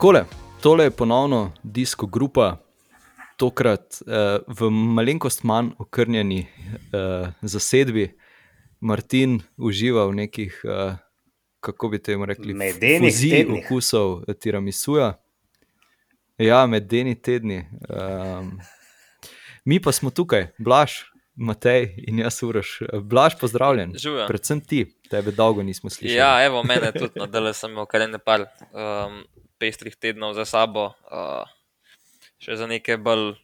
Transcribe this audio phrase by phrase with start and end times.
[0.00, 0.24] Takole,
[0.60, 2.56] tole je ponovno disko grupa,
[3.36, 8.06] tokrat uh, v malenkost manj okrnjeni uh, zasedbi.
[8.80, 10.94] Martin uživa v nekih, uh,
[11.60, 13.12] kako bi temu rekli, medenih
[13.58, 15.18] okusov tiramisuja.
[16.38, 17.66] Ja, medeni tedni.
[17.84, 18.56] Um,
[19.64, 20.94] mi pa smo tukaj, Blaž,
[21.36, 22.78] Matej in jaz uraš.
[23.04, 23.92] Blaž, pozdravljen.
[24.00, 24.24] Živim.
[24.32, 26.16] Predvsem ti, tebe dolgo nismo slišali.
[26.16, 29.20] Ja, evo, mene tudi, no, da sem imel kar nekaj um,
[29.60, 31.44] pestrih tednov za sabo, uh,
[32.40, 33.34] še za nekaj bolj,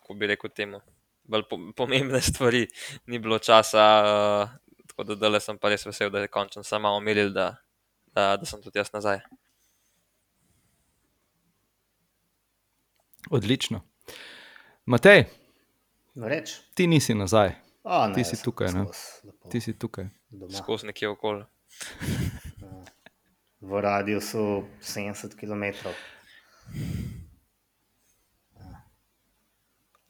[0.00, 0.82] kako bi rekel, temu,
[1.30, 2.66] bolj po, pomembne stvari,
[3.06, 3.86] ni bilo časa.
[4.02, 4.58] Uh,
[4.90, 7.54] tako da zdaj sem pa res vesel, da je končno samo omenil, da,
[8.12, 9.22] da, da sem tudi jaz nazaj.
[13.30, 13.80] Odlično.
[14.84, 15.24] Matej,
[16.18, 16.58] no, reč.
[16.74, 17.54] ti nisi nazaj.
[17.82, 18.74] O, ne, ti si tukaj.
[19.50, 20.10] Ti si tukaj.
[20.58, 21.44] Skozi nekje okoli.
[23.62, 25.64] V radiusu 70 km.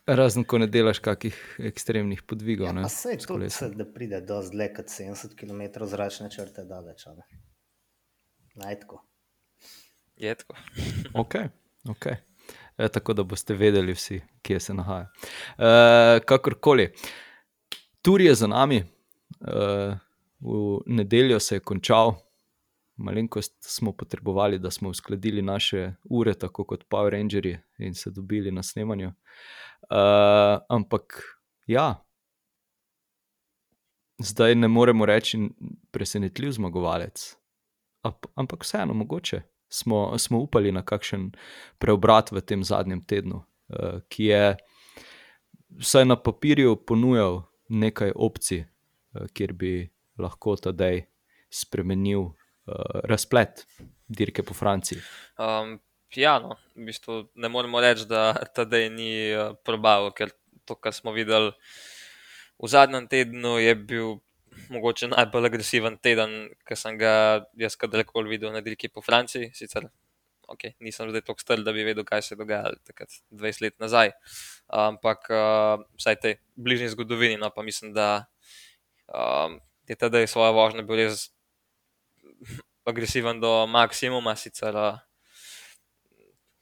[0.07, 1.37] Razen, ko ne delaš kakih
[1.71, 2.67] ekstremnih podvigov.
[2.67, 7.07] Ja, Sej to, se, da pride do zdaj kot 70 km zračne črte daleč.
[8.59, 9.05] Najtko.
[10.17, 10.57] Je tako.
[11.23, 11.35] ok,
[11.89, 12.07] ok.
[12.79, 15.07] E, tako da boste vedeli vsi, kje se nahaja.
[15.59, 16.89] E, kakorkoli,
[18.03, 18.87] tur je za nami, e,
[20.41, 22.17] v nedeljo se je končal,
[23.03, 28.51] malenkost smo potrebovali, da smo uskladili naše ure, tako kot Power Rangers, in se dobili
[28.51, 29.09] na snemanju.
[29.09, 29.15] E,
[30.69, 31.23] ampak
[31.67, 32.05] ja.
[34.19, 35.39] Zdaj ne moremo reči,
[35.91, 37.37] presenetljiv zmagovalec,
[38.35, 41.33] ampak vseeno mogoče smo, smo upali na kakšen
[41.79, 44.57] preobrat v tem zadnjem tednu, uh, ki je
[45.81, 49.73] vsaj na papirju ponujal nekaj opcij, uh, kjer bi
[50.19, 51.03] lahko tedaj
[51.51, 52.42] spremenil uh,
[53.09, 53.67] razplet
[54.09, 55.01] dirke po Franciji.
[55.39, 55.79] Um,
[56.17, 60.35] ja, no, v bistvu ne moremo reči, da tedaj ni uh, probal, ker
[60.69, 61.53] to, kar smo videli.
[62.63, 64.21] V zadnjem tednu je bil
[64.71, 69.51] mogoče najbolj agresiven teden, ki sem ga jaz kadarkoli videl na dirki po Franciji.
[69.57, 69.89] Sicer
[70.53, 73.79] okay, nisem zdaj tako star, da bi vedel, kaj se je dogajalo takrat 20 let
[73.81, 74.13] nazaj.
[74.69, 78.27] Ampak uh, vsaj tej bližnji zgodovini, no pa mislim, da
[79.09, 79.59] um,
[79.89, 81.31] je tedaj svojo vožnjo bil res
[82.85, 84.77] agresiven do maksimuma, sicer.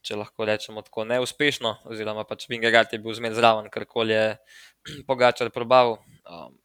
[0.01, 4.25] Če lahko rečemo tako neuspešno, oziroma pač Vingegaard je bil zmeraj zraven, kar koli je
[5.09, 5.99] Pogačar probal.
[6.25, 6.55] Um,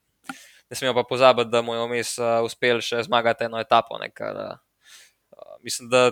[0.70, 4.00] ne smemo pa pozabiti, da mu je vmes uh, uspel še zmagati eno etapo.
[4.00, 6.08] Ne, kar, uh, mislim, da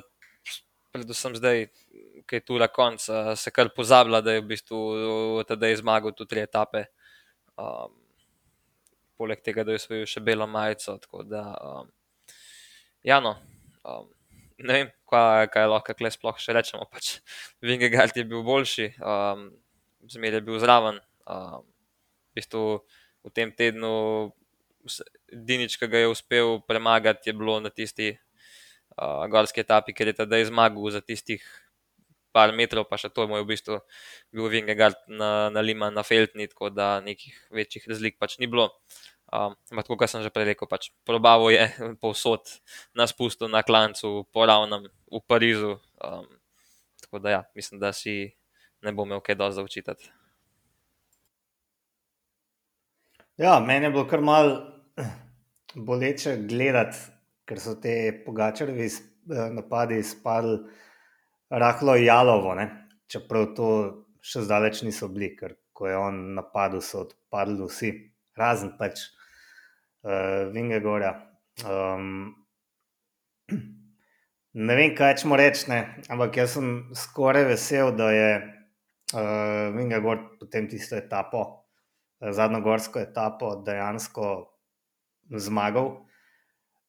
[0.92, 1.64] predvsem zdaj,
[2.28, 4.84] ki je tu na koncu, uh, se kar pozablja, da je v bistvu
[5.48, 6.86] tedaj zmagal tu tri etape.
[7.56, 7.96] Um,
[9.16, 11.00] poleg tega, da je osvojil še belo majico.
[11.24, 11.88] Da, um,
[13.04, 13.36] ja, no,
[13.84, 14.08] um,
[14.58, 16.88] ne vem, kaj, kaj lahko kaj sploh še rečemo.
[16.90, 17.18] Pač,
[17.64, 19.50] Vingegard je bil boljši, um,
[20.10, 21.00] zmeraj je bil zraven.
[21.24, 21.66] Um,
[22.32, 22.64] v bistvu
[23.24, 24.32] v tem tednu
[25.32, 30.18] Dinič, ki ga je uspel premagati, je bilo na tisti uh, gorski etapi, ker je
[30.20, 31.40] tedaj zmagal za tistih
[32.34, 33.78] par metrov, pa še to je v bistvu
[34.34, 38.74] bil Vingegard na, na Lima, na Feltni, tako da nekih večjih razlik pač ni bilo.
[39.32, 41.64] Um, tako kot sem že prej rekel, pač probavo je
[42.02, 42.44] povsod
[42.94, 45.78] na spustu, na klancu, po ravnem, v Parizu.
[45.98, 46.28] Um,
[47.00, 48.34] tako da ja, mislim, da si
[48.84, 50.12] ne bo imel kaj dosti zaučitati.
[53.36, 54.60] Ja, meni je bilo kar malo
[55.88, 56.98] boleče gledati,
[57.44, 60.60] ker so te pogačarjevi eh, napadi izpadli
[61.50, 62.68] rahlo jalovo, ne?
[63.10, 63.68] čeprav to
[64.24, 67.90] še zdaleč niso bili, ker ko je on napadel, so odpadli vsi,
[68.36, 69.00] razen pač
[70.04, 71.14] uh, Vingegorja.
[71.64, 72.34] Um,
[74.52, 75.66] ne vem, kaj ćemo reči,
[76.08, 81.44] ampak jaz sem skoraj vesel, da je uh, Vingegor potem tisto etapo,
[82.20, 84.32] uh, zadnjo gorsko etapo, dejansko
[85.30, 85.94] zmagal.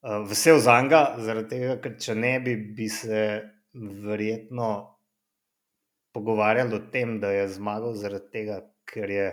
[0.05, 3.21] Uh, vesel za njega, zaradi tega, ker če ne bi, bi se
[3.75, 4.69] verjetno
[6.15, 9.25] pogovarjali o tem, da je zmagal, zaradi tega, ker je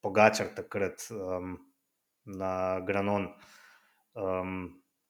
[0.00, 1.58] Pogačar takrat um,
[2.24, 3.28] na Granon
[4.16, 4.56] um,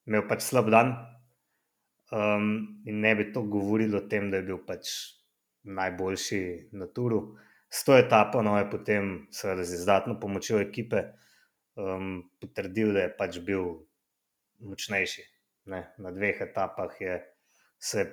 [0.07, 0.93] imel pač slab dan.
[2.11, 4.91] Um, in ne bi to govorili o tem, da je bil pač
[5.63, 6.41] najboljši
[6.75, 7.37] na turu.
[7.71, 11.05] S to etapo no, je potem, seveda, z izdatno pomočjo ekipe,
[11.79, 13.85] um, potrdil, da je pač bil
[14.59, 15.23] močnejši.
[15.71, 15.85] Ne?
[16.03, 17.21] Na dveh etapah je
[17.81, 18.05] se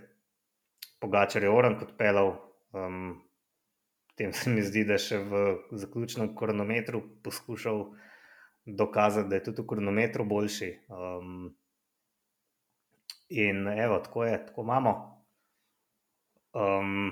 [0.98, 2.32] Pogačar je oran podpeljal,
[2.74, 3.20] um,
[4.18, 5.40] potem se mi zdi, da je še v
[5.78, 7.84] zaključnem kronometru poskušal
[8.66, 10.70] dokazati, da je tudi v kronometru boljši.
[10.90, 11.54] Um,
[13.28, 14.92] In evo, tako je, tako imamo.
[16.56, 17.10] Um,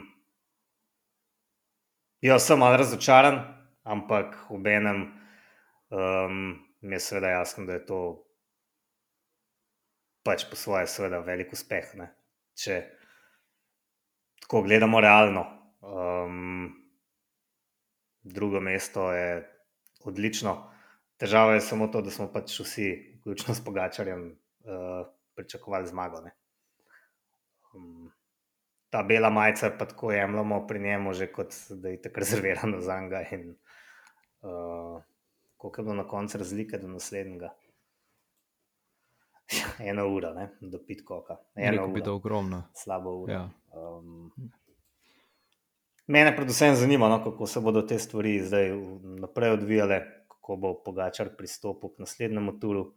[2.24, 3.36] jaz sem malo razočaran,
[3.84, 5.02] ampak ob enem
[5.92, 6.38] um,
[6.80, 8.00] mi je seveda jasno, da je to
[10.24, 11.92] pač po svoje, seveda, velik uspeh.
[12.00, 12.08] Ne?
[12.56, 12.80] Če
[14.40, 15.44] tako gledamo realno.
[15.84, 16.85] Um,
[18.26, 19.46] drugo mesto je
[20.04, 20.56] odlično.
[21.16, 22.88] Težava je samo to, da smo pač vsi,
[23.20, 24.26] vključno s Pogačarjem,
[24.66, 26.22] uh, pričakovali zmago.
[27.74, 28.10] Um,
[28.90, 33.00] ta bela majica pa tako jemljemo pri njemu, že kot da je tako rezervirano za
[33.00, 33.22] njega.
[33.32, 35.02] In uh,
[35.56, 37.54] koliko je bilo na koncu razlike do naslednjega?
[39.78, 40.50] Ena ura, ne?
[40.60, 41.36] do pitkoka.
[41.54, 42.62] Eno bi bilo ogromno.
[42.74, 43.32] Slabo uro.
[43.32, 43.50] Ja.
[43.72, 44.32] Um,
[46.06, 48.70] mene predvsem zanima, no, kako se bodo te stvari zdaj
[49.20, 52.92] naprej odvijale, kako bo Pogačar pristopil k naslednjemu turu.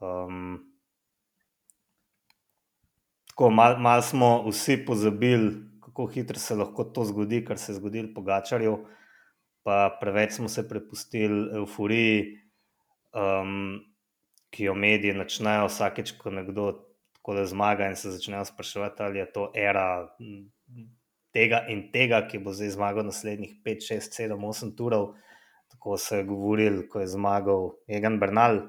[0.00, 0.58] Um,
[3.28, 5.54] tako malo mal smo vsi pozabili,
[5.84, 8.78] kako hitro se lahko to zgodi, kar se je zgodilo Pogačarju.
[9.62, 12.38] Pa preveč smo se prepustili euforiji,
[13.14, 13.80] um,
[14.50, 16.72] ki jo mediji začnejo vsakeč, ko nekdo
[17.12, 20.08] tako da zmaga in se začnejo spraševati, ali je to era
[21.32, 25.14] tega in tega, ki bo zdaj zmagal naslednjih 5, 6, 7, 8 turov.
[25.68, 28.62] Tako se je govoril, ko je zmagal Egan Bernal,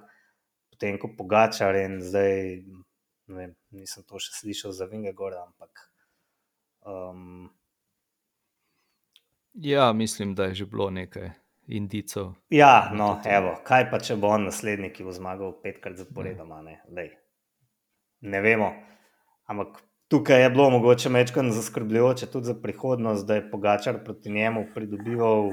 [0.70, 2.64] potem ko Pogačar in zdaj.
[3.30, 5.86] Vem, nisem to še slišal za Vinge Gore, ampak.
[6.82, 7.50] Um,
[9.54, 11.30] Ja, mislim, da je že bilo nekaj
[11.68, 12.34] indicov.
[12.50, 16.62] ja, no, evo, kaj pa če bo on naslednji, ki bo zmagal petkrat zaporedoma?
[16.62, 17.10] Ne, Lej.
[18.22, 18.70] ne vemo.
[19.46, 24.66] Ampak tukaj je bilo mogoče mečkano zaskrbljujoče tudi za prihodnost, da je Pogačar proti njemu
[24.76, 25.52] pridobival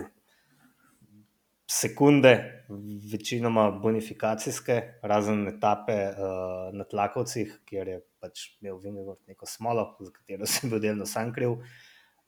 [1.70, 2.64] sekunde,
[3.12, 10.12] večinoma bonifikacijske, razen etape uh, na Tlakovcih, kjer je pač imel Vingegord neko smolo, za
[10.12, 11.58] katero se je bil delno sam kriv.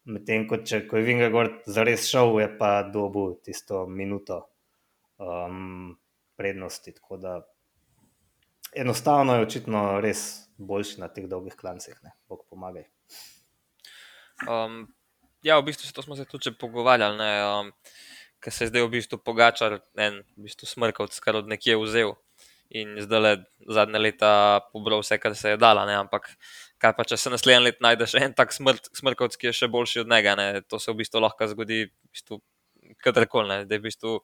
[0.05, 4.41] Medtem ko, če, ko je Vingegord zares šel, je pa dobil tisto minuto
[5.19, 5.95] um,
[6.37, 6.95] prednosti.
[6.97, 7.39] Tako da
[8.77, 12.87] enostavno je očitno res boljši na teh dolgih klancih, ne, bog pomagaj.
[14.49, 14.87] Um,
[15.43, 17.73] ja, v bistvu se smo se tudi pogovarjali, ne, um,
[18.43, 22.15] ker se je zdaj v bistvu pogačar en v bistvu smrkavc, kar od nekje vzel.
[22.69, 23.33] In zdaj le
[23.73, 24.31] zadnje leta
[24.73, 26.29] pobral vse, kar se je dala, ne, ampak
[26.79, 30.03] kaj pa če se naslednje leto najdeš en tak smrt, smrkavc, ki je še boljši
[30.05, 32.43] od njega, ne, to se v bistvu lahko zgodi v bistvu
[33.05, 34.19] kadarkoli, da je v bistvu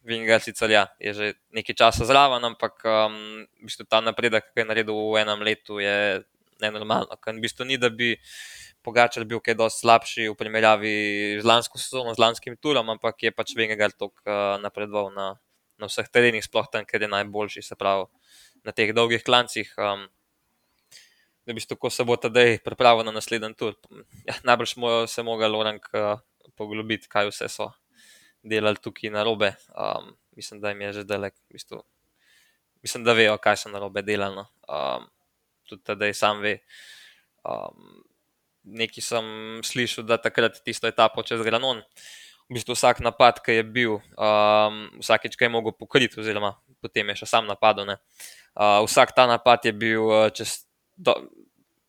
[0.00, 4.64] Vinga sicer ja, je že nekaj časa zraven, ampak um, v bistvu ta napredek, ki
[4.64, 6.24] je naredil v enem letu, je
[6.60, 7.20] nenormalno.
[7.20, 8.16] Ker v bistvu ni, da bi
[8.80, 10.94] Pogačar bil kaj dosti slabši v primerjavi
[11.36, 15.26] z lansko sezono, z lanskim turom, ampak je pač Vingegaard toliko uh, napredoval na,
[15.76, 18.08] na vseh terenih, sploh tam, ker je najboljši, se pravi
[18.64, 19.68] na teh dolgih klancih.
[19.76, 20.08] Um,
[21.44, 23.76] da bi tako se bo tedaj pripravil na naslednji tur.
[24.24, 26.16] Ja, najbrž smo se mogli orang uh,
[26.56, 27.68] poglobiti, kaj vse so
[28.42, 29.52] delali tukaj na robe.
[29.74, 31.82] Um, mislim, da jim je že delek, v bistvu,
[32.82, 34.36] mislim, da vejo, kaj so na robe delali.
[34.36, 34.46] No.
[34.68, 35.08] Um,
[35.68, 36.58] tudi tedaj sam ve.
[37.44, 38.04] Um,
[38.60, 39.26] Nekaj sem
[39.64, 41.78] slišal, da takrat tisto etapo čez Granon,
[42.44, 47.08] v bistvu vsak napad, ki je bil, um, vsakeč, ki je mogel pokriti, oziroma potem
[47.12, 47.94] je še sam napadel.
[47.94, 50.64] Uh, vsak ta napad je bil uh, čez,
[50.96, 51.14] do,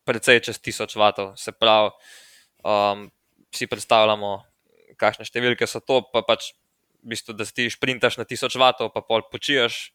[0.08, 1.92] precej čez 1000 vatov, se pravi,
[2.64, 3.08] um,
[3.52, 4.32] si predstavljamo,
[5.02, 6.52] kakšne številke so to, pa pač,
[7.02, 9.90] v bistvu, da ti šprintaš na 1000 vatov, pa pol počiješ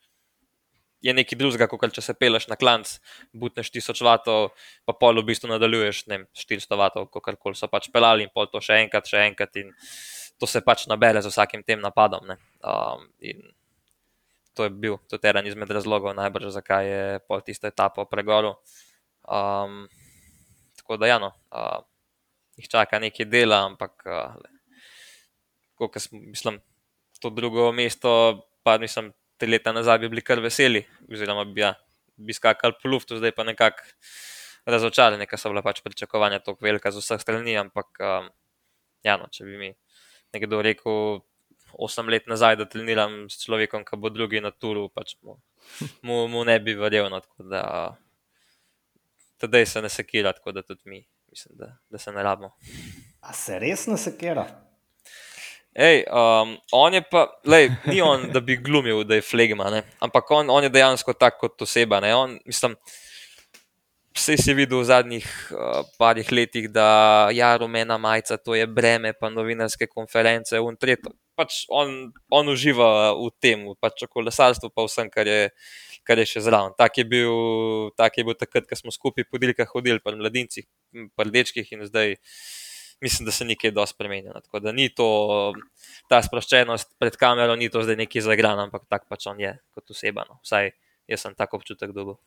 [1.02, 2.98] je nekaj drugega, kot če se peleš na klanc,
[3.34, 4.50] butneš 1000 vatov,
[4.86, 8.50] pa pol v bistvu nadaljuješ ne, 400 vatov, kar koli so pač pelali in pol
[8.52, 9.72] to še enkrat, še enkrat in
[10.42, 12.34] to se pač nabere z vsakim tem napadom.
[12.62, 13.46] Um, in
[14.58, 18.58] to je bil tudi eden izmed razlogov, najbrž zakaj je pol tisto etapo pregoril.
[19.28, 19.86] Um,
[20.82, 21.84] tako da, ja, no, uh,
[22.58, 24.57] jih čaka nekaj dela, ampak, uh,
[25.78, 26.60] kot mislim,
[27.22, 28.12] to drugo mesto,
[28.64, 30.82] pa nisem te leta nazaj bi bili kar veseli,
[31.12, 31.74] oziroma bi, ja,
[32.18, 33.86] bi skakali po luftu, zdaj pa nekako
[34.68, 37.56] razočarani, ker so bila pač pričakovanja tako velika z vseh strani.
[37.60, 38.30] Ampak, um,
[39.06, 39.72] ja, no, če bi mi
[40.36, 41.22] nekdo rekel,
[41.78, 45.38] osem let nazaj, da treniram s človekom, ki bo drugi na turu, pač mu,
[46.02, 47.10] mu, mu ne bi verjel.
[47.14, 47.22] No,
[49.38, 52.56] Tedaj se ne sekira, tako da tudi mi, mislim, da, da se ne rabimo.
[53.22, 54.48] A se res ne sekira?
[55.78, 59.84] Ej, um, on je pa, lej, ni on, da bi glumil, da je flegma, ne?
[60.02, 62.00] ampak on, on je dejansko tak kot oseba.
[62.18, 62.74] On, mislim,
[64.18, 69.14] vse si videl v zadnjih uh, parih letih, da ja, rumena majica, to je breme,
[69.14, 70.58] pa novinarske konference.
[71.38, 75.52] Pač on, on uživa v tem, pač v kolesarstvu, pa vsem, kar je,
[76.02, 76.74] kar je še zraven.
[76.74, 77.38] Tak je bil,
[77.94, 80.66] tak je bil takrat, ko smo skupaj po dirkah hodili, pa mladincih,
[81.14, 82.18] pa dečkih in zdaj.
[83.02, 84.32] Mislim, da se nekaj dosti spremenja.
[84.34, 84.42] no.
[84.42, 85.54] Tako da ni to
[86.10, 89.94] ta sproščenost pred kamero, ni to zdaj neki zagran, ampak tak pač on je kot
[89.94, 90.26] oseba.
[90.30, 90.40] No.
[90.42, 90.72] Vsaj
[91.08, 92.18] jaz sem tako občutek dobil.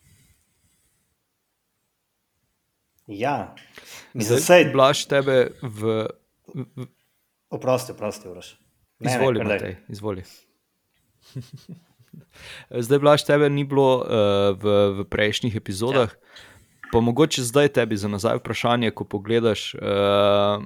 [3.10, 3.54] Ja,
[4.14, 6.06] Zdaj, sej, Blaž, tebe v.
[6.54, 6.86] v
[7.50, 8.54] oprosti, oprosti, Uroš.
[9.02, 9.48] Ne, ne, izvoli, daj.
[9.50, 10.22] Matej, izvoli.
[12.86, 14.64] Zdaj, Blaž, tebe ni bilo uh, v,
[15.02, 16.18] v prejšnjih epizodah, ja.
[16.92, 20.64] Pa mogoče zdaj tebi za nazaj vprašanje, ko pogledaš, uh,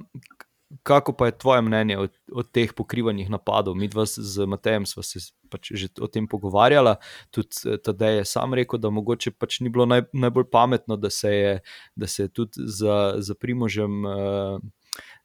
[0.83, 3.75] kako pa je tvoje mnenje o, o teh pokrivanjih napadov.
[3.75, 6.97] Mi dva z Matejem smo se pač že o tem pogovarjala,
[7.31, 11.09] tudi eh, tedaj je sam rekel, da mogoče pač ni bilo naj, najbolj pametno, da
[11.09, 11.53] se je,
[11.95, 14.05] da se je tudi za, za primožem.
[14.05, 14.59] Uh,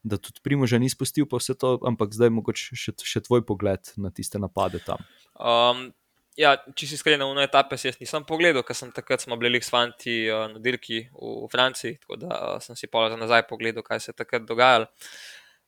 [0.03, 3.93] Da tudi Primoža ni spustil, pa vse to, ampak zdaj mogoče še, še tvoj pogled
[3.95, 4.99] na tiste napade tam.
[5.37, 5.93] Um,
[6.39, 9.61] ja, če si iskren, v etape si jaz nisem pogledal, ker sem takrat smo bili
[9.61, 13.47] s fanti uh, na dirki v Franciji, tako da uh, sem si pa za nazaj
[13.49, 14.87] pogledal, kaj se je takrat dogajalo.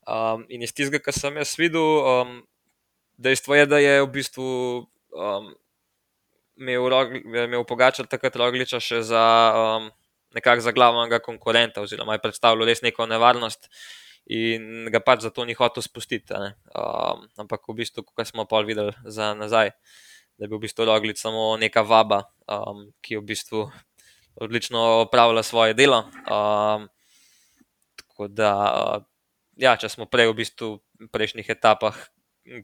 [0.03, 2.39] Um, in iz tistega, kar sem jaz videl, um,
[3.17, 4.47] dejstvo je, da je v bistvu
[5.15, 5.51] um,
[6.59, 9.23] imel, Rogli- imel Pogačar takrat Rogliča še za
[9.55, 9.91] um,
[10.35, 13.69] nekako za glavnega konkurenta, oziroma je predstavljal res neko nevarnost
[14.33, 16.33] in ga pač zato ni hotel spustiti.
[16.33, 19.73] Um, ampak v bistvu, kot smo pa videli za nazaj,
[20.43, 23.61] da je bil v bistvu Roglič samo neka vaba, um, ki je v bistvu
[24.35, 26.03] odlično opravlja svoje delo.
[26.27, 26.89] Um,
[27.95, 29.05] tako da, uh,
[29.55, 30.67] ja, če smo prej v bistvu
[30.99, 31.95] v prejšnjih etapah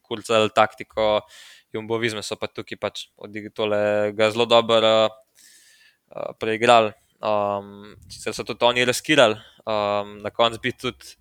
[0.03, 1.23] kurcali taktiko,
[1.71, 5.15] Jumbo Vizme so pa tukaj pač odigrali ga zelo dobro uh,
[6.11, 6.91] uh, preigrali.
[7.23, 11.15] Um, sicer so tudi oni riskirali, um, na koncu bi tudi,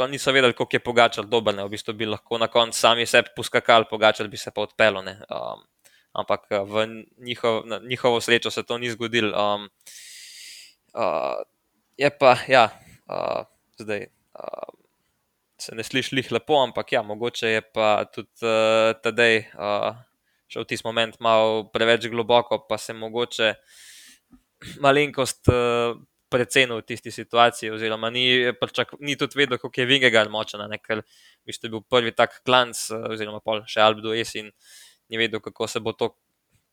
[0.00, 1.54] oni niso vedeli, koliko je pogačal dober.
[1.54, 1.64] Ne?
[1.64, 5.04] V bistvu bi lahko na koncu sami sebi poskakali, pogačal bi se pa odpeljal.
[5.04, 5.62] Um,
[6.12, 6.86] ampak uh, v
[7.18, 9.30] njihov, na njihovo srečo se to ni zgodilo.
[9.36, 9.68] Um,
[10.94, 11.40] uh,
[11.96, 12.68] je pa, ja,
[13.08, 13.46] uh,
[13.78, 14.06] zdaj.
[14.34, 14.76] Uh,
[15.60, 19.92] Se ne sliši lih lepo, ampak ja, mogoče je pa tudi uh, tedaj uh,
[20.48, 23.50] šel tisti moment malo preveč globoko, pa se mogoče
[24.80, 26.00] malenkost uh,
[26.30, 28.24] precenil v tisti situaciji, oziroma ni,
[28.60, 31.02] pričak, ni tudi vedel, kako je Vingegaard močen, ne, ker
[31.46, 34.50] bistvu je bil prvi tak klanc, uh, oziroma pol še Albedo S in
[35.10, 36.14] ni vedel, kako se bo to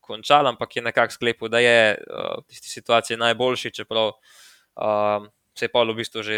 [0.00, 5.26] končalo, ampak je nekako sklepal, da je uh, v tisti situaciji najboljši, čeprav uh,
[5.58, 6.36] se je Paul v bistvu že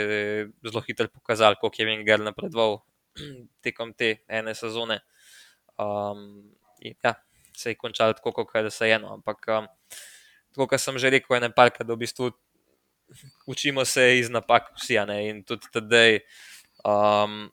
[0.64, 2.80] zelo hitro pokazal, koliko je Vingegaard napredoval
[3.64, 5.00] tekom te ene sezone.
[5.80, 6.50] Um,
[6.80, 7.14] in, ja,
[7.56, 9.12] se je končalo tako, kot je se eno.
[9.14, 9.68] Ampak, um,
[10.52, 12.32] tako kot sem že rekel, je nekaj, da v bistvu
[13.46, 14.98] učimo se iz napak vsi.
[15.06, 15.18] Ne?
[15.28, 16.20] In tudi tedaj,
[16.84, 17.50] um,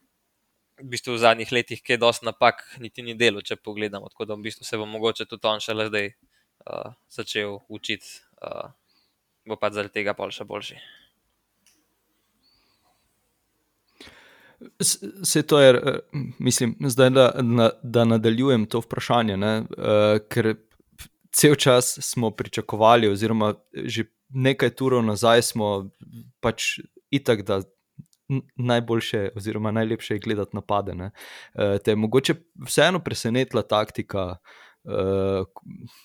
[0.78, 4.10] v bistvu v zadnjih letih, ki je dosti napak, niti ni delo, če pogledamo.
[4.14, 8.70] Tako da v bistvu se bo mogoče tudi on šele zdaj uh, začel učiti, uh,
[9.48, 10.80] bo pa zaradi tega pol še boljši.
[14.82, 15.98] Vse to je, eh,
[16.42, 20.56] mislim, zdaj, da, da, da nadaljujem to vprašanje, uh, ker
[21.30, 25.90] cel čas smo pričakovali, oziroma že nekaj turov nazaj smo
[26.44, 26.78] pač
[27.14, 27.62] itak, da
[28.56, 30.96] najboljše, oziroma najlepše je gledati napade.
[30.96, 31.12] Ne.
[31.54, 32.36] Uh, te je mogoče
[32.68, 34.36] vseeno presenetila taktika.
[34.88, 35.44] Uh,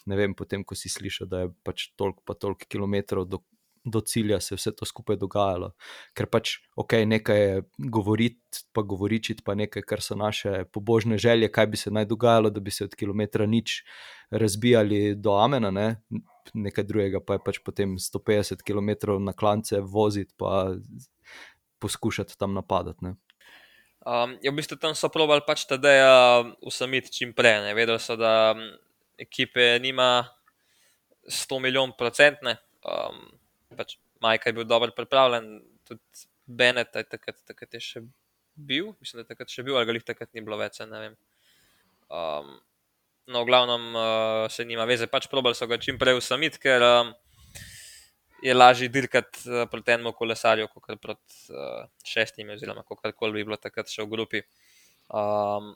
[0.07, 3.39] ne vem, potem, ko si slišal, da je pač toliko, pa toliko kilometrov do,
[3.85, 5.73] do cilja, se je vse to skupaj dogajalo.
[6.15, 11.51] Ker pač, ok, nekaj je govoriti, pa govoričiti, pa nekaj, kar so naše pobožne želje,
[11.53, 13.83] kaj bi se naj dogajalo, da bi se od kilometra nič
[14.31, 15.97] razbijali do Amena, ne?
[16.55, 20.75] nekaj drugega pa je pač potem 150 km na klance voziti, pa
[21.79, 23.15] poskušati tam napadati.
[24.03, 27.61] Um, je v bistvu tam so probali pač tedaj uh, usamiti čim prej.
[27.63, 27.75] Ne.
[27.75, 28.65] Vedeli so, da um,
[29.19, 30.27] ekipe nima
[31.31, 32.57] 100 milijon procentne.
[32.83, 33.31] Um,
[33.77, 35.49] pač Majka je bil dobro pripravljen,
[35.89, 38.03] tudi Bennett je takrat, takrat je še
[38.55, 41.01] bil, mislim, da je takrat še bil, ali ga jih takrat ni bilo več, ne
[41.07, 41.15] vem.
[42.13, 42.57] Um,
[43.33, 46.85] no, v glavnem uh, se nima veze, pač probali so ga čim prej usamiti, ker
[46.85, 47.15] um,
[48.43, 53.49] je lažje dirkati uh, proti enemu kolesarju, kot proti uh, šestim, oziroma kako koli bi
[53.49, 54.45] bilo takrat še v grupi.
[55.13, 55.73] Um,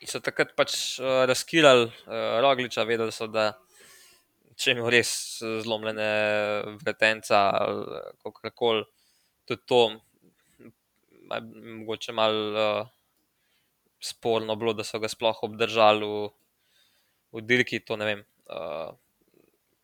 [0.00, 3.52] in so takrat pač uh, razkirali uh, Rogliča, vedeli so, da
[4.56, 5.10] če ima res
[5.64, 6.08] zlomljene
[6.80, 8.84] vretenca ali kako koli,
[9.48, 9.80] tudi to,
[11.30, 12.92] ma- mogoče malo uh,
[14.02, 16.28] sporno bilo, da so ga sploh obdržali v,
[17.36, 18.24] v dirki, to ne vem.
[18.46, 18.94] Uh,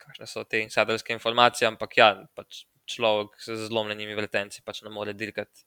[0.03, 5.15] kakšne so te insiderske informacije, ampak ja, pač človek z zlomljenimi vretenci pač ne more
[5.15, 5.65] dirkati.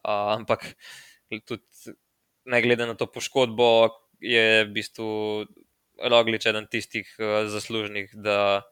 [0.00, 0.64] Uh, ampak
[1.48, 1.96] tudi
[2.46, 3.90] ne glede na to poškodbo,
[4.22, 5.08] je v bistvu
[6.02, 8.62] Roglič eden tistih uh, zaslužnih, da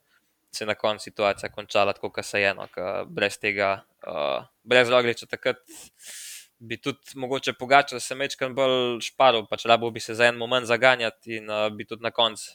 [0.54, 2.66] se je na koncu situacija končala tako, kot se je eno,
[3.06, 5.62] brez tega, uh, brez Rogliča takrat.
[6.58, 10.38] Bi tudi mogoče pogačal, da se mečkam bolj šparil, pač rabo bi se za en
[10.38, 12.54] moment zaganjati in uh, bi tudi na koncu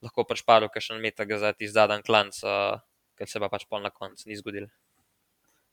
[0.00, 2.78] lahko pač šparil, ker še meta ga za ti zadan klanc, uh,
[3.18, 4.70] ker se pa pač pol na koncu ni zgodil.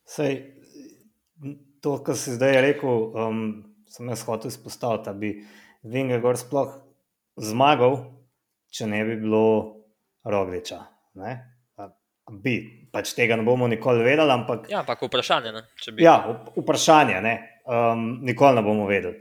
[0.07, 0.41] Sej,
[1.83, 3.39] to, kar si zdaj rekel, um,
[3.91, 5.31] sem jaz hotel izpostaviti, da bi
[5.87, 6.73] Vingegor sploh
[7.39, 7.99] zmagal,
[8.73, 9.43] če ne bi bilo
[10.27, 10.79] Rogliča.
[11.21, 11.35] Ne?
[12.27, 12.57] Bi,
[12.91, 14.31] pač tega ne bomo nikoli vedeli.
[14.33, 15.53] Ampak, ja, ampak vprašanje.
[15.93, 16.03] Bi...
[16.03, 16.17] Ja,
[16.57, 17.21] vprašanje.
[17.67, 19.15] Um, nikoli ne bomo vedeli.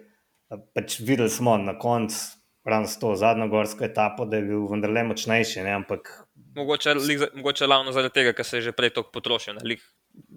[0.75, 2.19] Pač videli smo na koncu,
[2.67, 5.62] ravno s to zadnjo gorsko etapo, da je bil vendarle močnejši.
[5.67, 5.76] Ne?
[5.83, 6.11] Ampak...
[6.57, 6.97] Mogoče,
[7.35, 9.61] mogoče ravno zaradi tega, ker se je že prej toliko potrošil.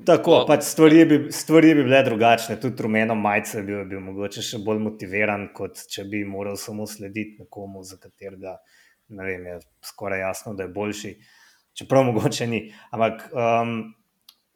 [0.06, 2.60] Tako, pač stvari, bi, stvari bi bile drugačne.
[2.62, 7.46] Tudi rumeno majice bi bil mogoče še bolj motiviran, kot če bi moral samo slediti
[7.46, 8.58] nekomu, za katerega
[9.10, 11.18] vem, je skoraj jasno, da je boljši.
[11.74, 12.74] Čeprav mogoče ni.
[12.92, 13.94] Ampak um,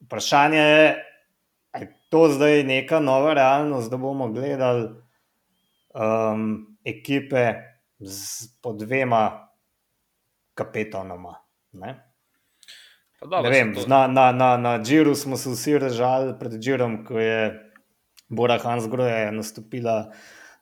[0.05, 0.95] vprašanje je,
[1.71, 4.89] ali je to zdaj neka nova realnost, da bomo gledali
[5.93, 7.53] um, ekipe
[7.99, 9.49] z po dvema
[10.53, 11.35] kapetanoma.
[11.71, 12.13] Ne?
[13.21, 17.19] Dobro, ne vem, na, na, na, na Džiru smo se vsi režali pred Džirom, ko
[17.19, 17.71] je
[18.29, 20.11] Bora Hansgrohe nastopila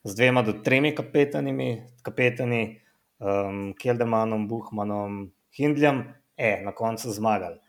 [0.03, 2.80] z dvema do tremi kapetani, kapetani
[3.21, 6.03] um, Keldemanom, Buhmanom, Hindljem
[6.37, 7.59] e, na koncu zmagali.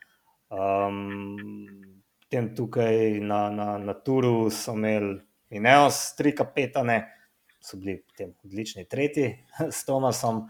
[0.49, 1.37] Um,
[2.23, 5.19] potem tukaj na, na, na Turu so imeli
[5.53, 7.03] Ineos, tri kapetane,
[7.61, 9.35] so bili potem odlični, tretji
[9.77, 10.47] s Tomasom,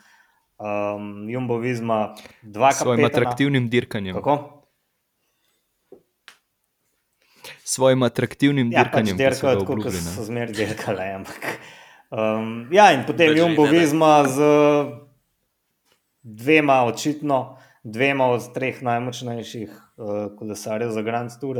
[0.57, 2.73] um, Jumbo Vizma, dva kapetana.
[2.73, 4.15] S svojim atraktivnim dirkanjem.
[4.15, 4.59] Kako?
[7.63, 9.17] Svojim atraktivnim ja, dirkanjem.
[9.17, 11.09] Pač dirkajo tako, kot so zmeraj dirkali.
[12.13, 14.37] Um, ja, in potem Jumbo Vizma z
[16.21, 21.57] dvema očitno dvema od treh najmočnejših uh, kolesarjev za Grand Tour,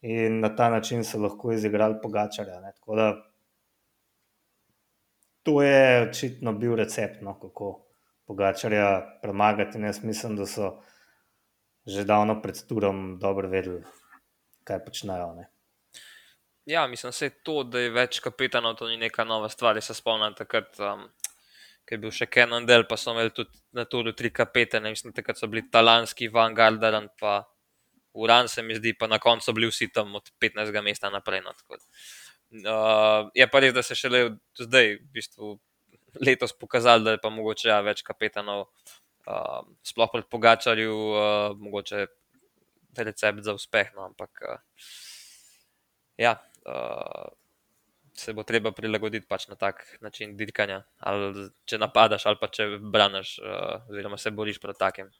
[0.00, 2.72] in na ta način so lahko izigrali pogačarja.
[5.42, 7.84] To je očitno bil recept, no, kako
[8.26, 9.78] pogačarja premagati.
[9.78, 10.78] Jaz mislim, da so
[11.86, 13.82] že davno pred turom dobro vedeli,
[14.64, 15.34] kaj počnejo.
[15.34, 15.46] Ne.
[16.68, 19.78] Ja, mislim, je to, da je več kapetanov, to ni neka nova stvar.
[19.80, 20.74] Se spomnim takrat.
[20.84, 21.06] Um,
[21.88, 25.14] ki je bil še Kenan del, pa so imeli tudi na turu tri kapetene, mislim,
[25.16, 27.38] takrat so bili Talanski, Van Gardner in pa
[28.18, 30.74] Uran, se mi zdi, pa na koncu so bili vsi tam od 15.
[30.84, 31.40] mesta naprej.
[31.46, 34.20] No, uh, je pa res, da se šele
[34.60, 35.54] zdaj, v bistvu,
[36.20, 38.66] letos pokazali, da je pa mogoče ja, več kapetanov,
[39.24, 42.04] uh, sploh pred Pogačarju, uh, mogoče
[43.00, 43.94] recept za uspeh.
[43.96, 44.60] No, ampak uh,
[46.20, 46.36] ja.
[46.68, 47.28] Uh,
[48.18, 50.82] se bo treba prilagoditi pač na tak način dirkanja.
[50.98, 55.10] Ali če napadaš, ali pa če braniš, uh, oziroma se boriš proti takim.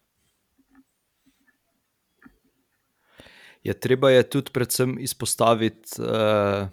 [3.62, 6.68] Ja, treba je tudi predvsem izpostaviti, uh,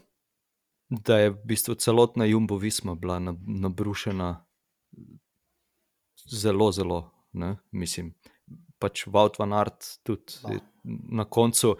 [0.89, 4.45] da je v bistvu celotna Jumbo Visma bila nabrušena
[6.29, 7.55] zelo, zelo, ne?
[7.71, 8.13] mislim.
[8.79, 10.59] Pač Vaut van Art tudi no.
[10.83, 11.77] na koncu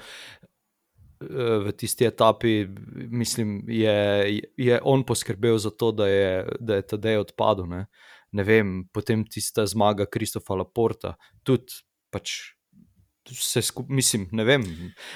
[1.66, 2.68] v tisti etapi,
[3.10, 7.70] mislim, je, je on poskrbel za to, da je, da je Tadej odpadel.
[7.70, 7.86] Ne?
[8.36, 11.16] ne vem, potem tista zmaga Kristofa Laporta,
[11.48, 12.52] tudi pač.
[13.26, 14.62] Skup, mislim, ne vem.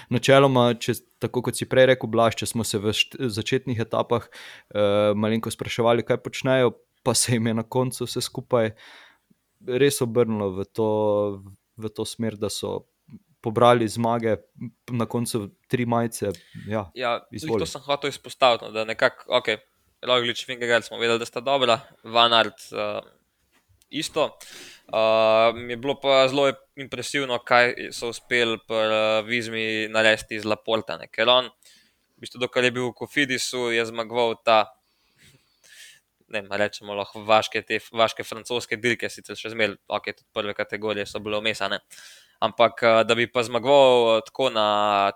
[0.10, 5.12] Načeloma, če, tako kot si prej rekel, Blaž, če smo se v začetnih etapah uh,
[5.14, 6.72] malenko spraševali, kaj počnejo,
[7.06, 8.72] pa se jim je na koncu vse skupaj
[9.62, 10.90] res obrnilo v to,
[11.78, 12.90] v to smer, da so
[13.42, 14.36] pobrali zmage,
[14.92, 16.32] na koncu tri majice.
[16.68, 17.20] Ja, ja
[17.58, 18.66] to sem hotel izpostaviti.
[18.66, 19.48] No, da nekako, ok,
[20.02, 23.00] Roglič, Fingergard smo vedeli, da sta dobra, Vanard uh,
[23.90, 24.38] isto.
[24.88, 30.46] Uh, mi je bilo pa zelo impresivno, kaj so uspeli pri uh, Vizmi narediti iz
[30.46, 30.98] Laporta.
[30.98, 31.08] Ne?
[31.08, 31.50] Ker on,
[32.18, 34.64] v bistvu, dokler je bil v Kofidisu, je zmagoval ta.
[36.30, 41.08] Ne, rečemo lahko vaške, te vaške francoske dirke, sicer še zmeraj, ok, tudi prve kategorije
[41.10, 41.80] so bile omesane.
[42.40, 44.68] Ampak eh, da bi pa zmagoval eh, tako na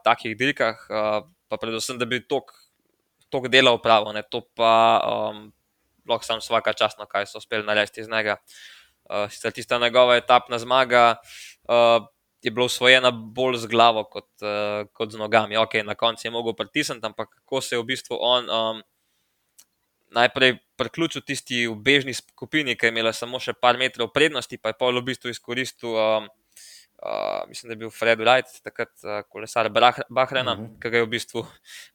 [0.04, 2.52] takih dirkah, eh, pa predvsem, da bi tok
[3.50, 5.50] dela upravil, ne, to pa um,
[6.06, 8.38] lahko sam vsaka časno, kaj so uspeli narediti iz njega.
[9.10, 11.16] Uh, sicer tista njegova etapna zmaga
[11.66, 12.06] uh,
[12.42, 15.58] je bila usvojena bolj z glavo kot, uh, kot z nogami.
[15.58, 18.84] Ok, na koncu je mogel pritisniti, ampak kako se je v bistvu on um,
[20.14, 24.72] najprej priključil tisti v bežni skupini, ki je imela samo še par metrov prednosti, pa
[24.72, 25.98] je pa v bistvu izkoristil.
[25.98, 26.30] Um,
[27.06, 29.70] Uh, mislim, da je bil Fred Wright, takrat uh, kolesar
[30.10, 30.80] Bahrena, uh -huh.
[30.82, 31.46] ki je v bistvu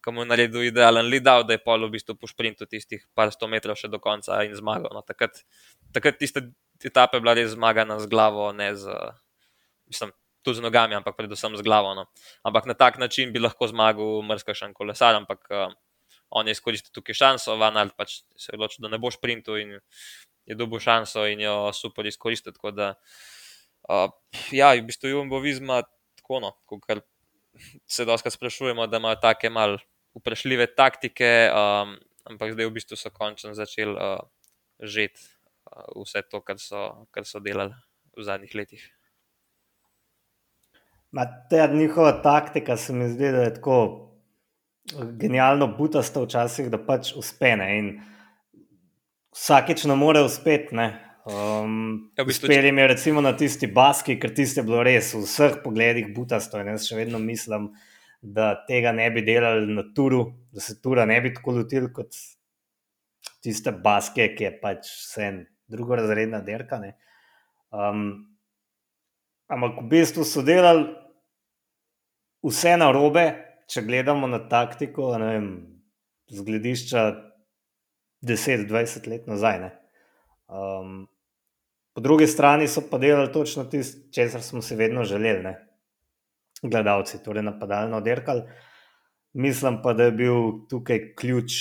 [0.05, 3.77] komu naredil idealen lead-out, da je pol v bistvu po sprintu tistih par sto metrov
[3.77, 4.91] še do konca in zmagal.
[4.93, 5.31] No, takrat,
[5.93, 6.53] takrat tiste
[6.85, 8.85] etapa je bila res zmagana z glavo, ne z,
[9.87, 11.95] mislim, tudi z nogami, ampak predvsem z glavo.
[11.95, 12.05] No.
[12.45, 15.73] Ampak na tak način bi lahko zmagal mrzkašen kolesar, ampak uh,
[16.29, 19.57] on je izkoristil tukaj šanso, van ali pač se je odločil, da ne bo sprintu
[19.57, 19.81] in
[20.45, 22.53] je dobil šanso in jo super izkoristil.
[22.53, 23.38] Tako da, uh,
[24.53, 25.83] ja, v bistvu Jumbo Vizma,
[26.21, 27.05] tako no, kot
[27.87, 29.79] se doskrat sprašujemo, da imajo take mal
[30.19, 31.97] vprašljive taktike, um,
[32.29, 34.21] ampak zdaj v bistvu so končno začeli uh,
[34.81, 35.21] žeti
[35.73, 37.75] uh, vse to, kar so, kar so delali
[38.17, 38.85] v zadnjih letih.
[41.11, 44.09] Ma, ta njihova taktika se mi zdi, da je tako
[45.21, 47.55] genialno butasta včasih, da pač uspe.
[47.57, 47.69] Ne?
[47.79, 47.91] In
[49.33, 50.77] vsakeč ne more uspeti.
[51.29, 55.21] Um, Ja, v bistvu, Uspeli mi recimo na tisti baski, ker tiste bilo res v
[55.27, 56.57] vseh pogledih butasto.
[56.61, 57.69] In jaz še vedno mislim,
[58.25, 62.17] da tega ne bi delali na turu, da se tura ne bi tako lotil kot
[63.45, 65.29] tiste baske, ki je pač vse
[65.69, 66.81] drugorazredna derka.
[66.81, 66.95] ne.
[67.71, 68.25] Um,
[69.53, 70.89] ampak v bistvu so delali
[72.43, 73.27] vse na robe,
[73.69, 75.53] če gledamo na taktiko, ne vem,
[76.33, 77.05] z gledišča
[78.25, 79.61] 10-20 let nazaj.
[79.61, 79.71] Ne.
[80.49, 81.05] Um,
[81.99, 85.67] po drugi strani so pa delali točno tisto, česar smo si vedno želeli, ne.
[86.63, 88.43] gledalci, torej napadalno derkali.
[89.33, 90.35] Mislim pa, da je bil
[90.71, 91.53] tukaj ključ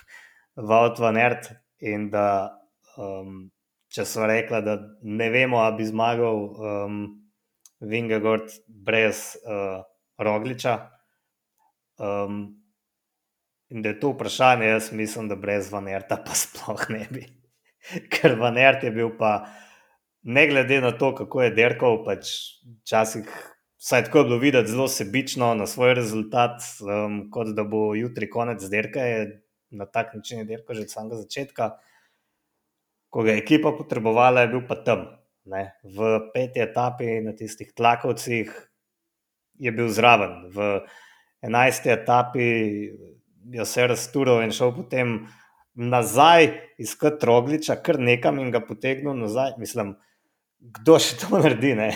[0.68, 2.56] Vaut van Ert in da,
[2.96, 3.50] um,
[3.92, 6.96] če so rekla, da ne vemo, ali bi zmagal um,
[7.80, 9.82] Vingegord brez uh,
[10.16, 10.78] Rogliča.
[12.00, 12.40] Um,
[13.68, 17.26] in da je to vprašanje, jaz mislim, da brez Vanerta pa sploh ne bi.
[18.16, 19.34] Ker Vanert je bil pa,
[20.24, 22.30] ne glede na to, kako je derkal, pač
[22.82, 23.28] včasih,
[23.80, 28.30] vsaj tako je bilo videti, zelo sebično na svoj rezultat, um, kot da bo jutri
[28.30, 29.04] konec derka.
[29.04, 31.70] Je na tak način je derkal že od samega začetka.
[33.10, 35.06] Ko ga je ekipa potrebovala, je bil pa tam.
[35.44, 35.74] Ne.
[35.84, 38.48] V peti etapi na tistih tlakovcih
[39.60, 40.80] je bil zraven, v
[41.44, 42.46] enajsti etapi
[43.52, 45.18] je vse raztural in šel potem
[45.74, 46.48] nazaj
[46.80, 49.58] iskati Rogliča, kar nekam in ga potegnil nazaj.
[49.60, 49.94] Mislim,
[50.64, 51.74] kdo še to naredi?
[51.76, 51.90] Ne?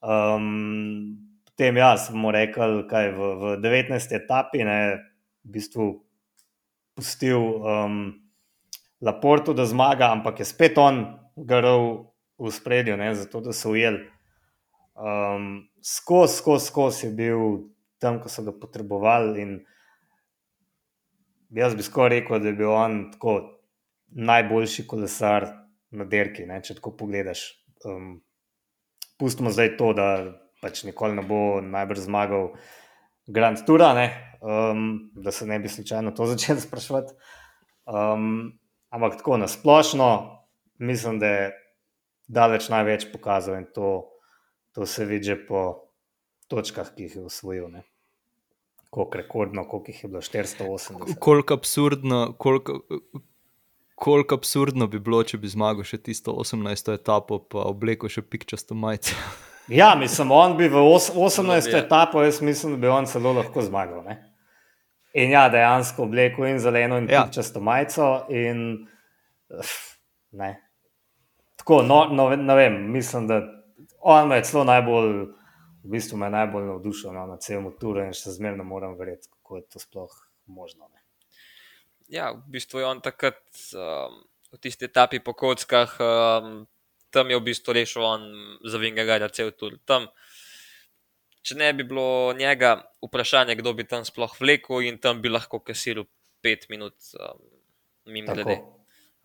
[0.00, 4.16] Um, potem jaz smo rekli, kaj v, v 19.
[4.16, 4.78] etapi, ne,
[5.44, 5.90] v bistvu
[6.96, 7.98] pustil um,
[9.00, 11.04] Laportu, da zmaga, ampak je spet on
[11.36, 14.04] garov v spredju, ne, zato da so ujeli.
[14.96, 17.44] Um, skozi, skozi, skozi je bil
[18.00, 19.44] tam, ko so ga potrebovali.
[19.44, 19.52] In
[21.56, 23.38] jaz bi skoraj rekel, da je bil on tako
[24.16, 25.59] najboljši kolesar
[25.90, 27.44] na derki, ne, če tako pogledaš.
[27.84, 28.20] Um,
[29.18, 30.08] pustimo zdaj to, da
[30.62, 32.52] pač nikoli ne bo najbrž zmagal
[33.30, 34.06] Grand Toura, ne,
[34.40, 37.14] um, da se ne bi slučajno to začel sprašovati.
[37.90, 38.58] Um,
[38.90, 40.10] ampak tako na splošno,
[40.78, 41.52] mislim, da je
[42.30, 44.10] daleč največ pokazal in to,
[44.74, 45.90] to se vidi že po
[46.50, 47.68] točkah, ki jih je osvojil.
[47.70, 47.82] Ne.
[48.90, 51.18] Koliko rekordno, koliko jih je bilo 480.
[51.18, 52.80] Koliko absurdno, koliko,
[54.00, 56.94] koliko absurdno bi bilo, če bi zmagal še tisto 18.
[56.96, 59.14] etapo, pa oblekel še pikčasto majico.
[59.70, 61.68] Ja, mislim, on bi v os- 18.
[61.68, 61.82] bi, ja.
[61.84, 64.00] etapo, jaz mislim, da bi on celo lahko zmagal.
[64.02, 64.16] Ne?
[65.14, 67.20] In ja, dejansko oblekel in zeleno in Ja.
[67.20, 67.28] ja.
[67.30, 68.08] často majico.
[68.34, 68.88] In,
[69.54, 69.70] uf,
[70.34, 70.48] ne.
[71.60, 73.38] Tako, no, no, ne vem, mislim, da
[74.00, 75.12] on me je celo najbolj,
[75.84, 79.30] v bistvu me je najbolj navdušil no, na celem turu in še zmerno moram verjeti,
[79.36, 80.16] kako je to sploh
[80.50, 80.88] možno.
[80.90, 80.99] Ne.
[82.10, 83.38] Ja, v bistvu je on takrat
[83.78, 84.18] um,
[84.50, 86.66] v tisti etapi po kockah, um,
[87.14, 88.22] tam je v bistvu rešil on
[88.66, 89.78] za Vingegarja cel tur.
[89.86, 90.10] Tam,
[91.46, 95.62] če ne bi bilo njega, vprašanje, kdo bi tam sploh vlekel in tam bi lahko
[95.62, 96.10] kasiral
[96.42, 97.38] pet minut um,
[98.10, 98.42] mimo Tako.
[98.42, 98.58] grede.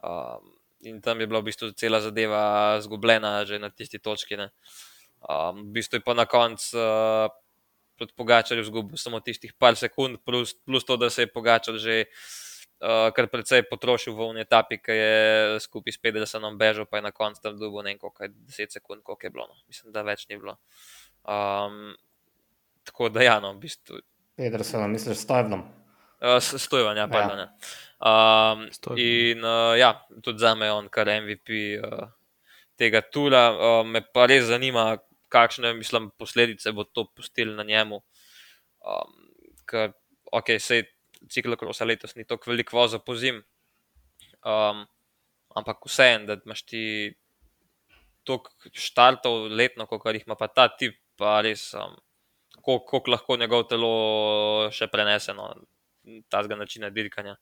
[0.05, 0.53] Um,
[0.85, 4.37] in tam je bila v bistvu cela zadeva zgubljena že na tisti točki.
[4.37, 4.53] Ne.
[5.25, 7.33] Um, v bistvu je pa na koncu uh,
[7.97, 12.03] proti Pogačarju izgubil samo tistih par sekund, plus, plus to, da se je Pogačar že
[12.05, 12.45] uh,
[13.15, 17.11] kar precej potrošil v uni etapi, ki je skupaj s 50 bežal, pa je na
[17.11, 19.47] koncu tam dobil ne koliko, je 10 sekund, koliko je bilo.
[19.47, 19.55] No.
[19.67, 20.57] Mislim, da več ni bilo.
[21.23, 21.95] Um,
[22.83, 24.01] tako da, ja, no, v bistvu.
[24.35, 25.63] Pedersen, misliš, s Tojvnom?
[26.21, 27.07] Uh, Stojanja, Ja.
[27.07, 27.39] pardon.
[27.39, 27.49] Ja.
[27.99, 28.99] Um, Stojban.
[28.99, 32.07] in uh, ja, tudi za me je on kar MVP uh,
[32.77, 33.51] tega tura.
[33.51, 34.97] Uh, me pa res zanima,
[35.29, 38.03] kakšne mislim, posledice bo to pustilo na njemu.
[38.85, 39.13] Um,
[39.65, 39.93] ker,
[40.31, 40.83] ok, sej
[41.29, 43.41] ciklokrosa letos ni tako veliko vozil po zim,
[44.45, 44.85] um,
[45.55, 46.83] ampak vseeno, da imaš ti
[48.25, 51.73] toliko štartov letno, kot jih ima pa ta tip, pa res.
[51.73, 51.95] Um,
[52.61, 53.89] koliko koliko lahko njegov telo
[54.73, 55.49] še prenese no,
[56.31, 57.35] tega načina dirkanja.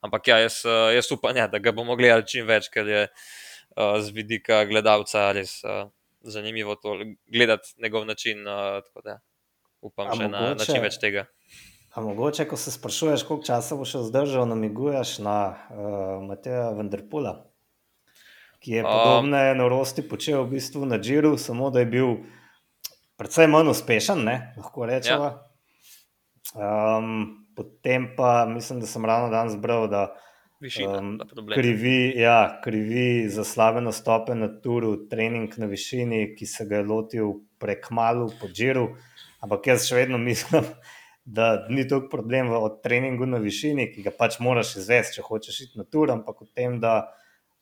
[0.00, 3.00] Ampak ja, jaz, eh, jaz upam, ja, da ga bomo gledali čim več, ker je
[3.08, 5.88] uh, z vidika gledalca res uh,
[6.22, 6.94] zanimivo to
[7.28, 8.46] gledati njegov način.
[8.46, 9.18] Uh, tako da
[9.82, 11.26] upam A še na, na mogoče- čim več tega.
[11.90, 17.34] A mogoče, ko se sprašuješ, koliko časa bo še vzdržal, namiguješ na uh, Mateja Venderpola,
[18.62, 18.90] ki je Um.
[18.90, 22.16] podobne norosti počel v bistvu na Džiru, samo da je bil
[23.18, 24.36] precej manj uspešen, ne?
[24.56, 25.34] lahko rečemo.
[26.54, 30.14] Um, potem pa mislim, da sem ravno danes bral, da
[30.60, 36.46] Višina um, um, krivi, ja, krivi za slabe nastope na turu, trening na višini, ki
[36.46, 38.90] se ga je lotil prekmalu po Džiru.
[39.40, 40.68] Ampak jaz še vedno mislim,
[41.24, 45.26] da ni to problem v od treningu na višini, ki ga pač moraš izvesti, če
[45.26, 47.12] hočeš iti na tur, ampak v tem, da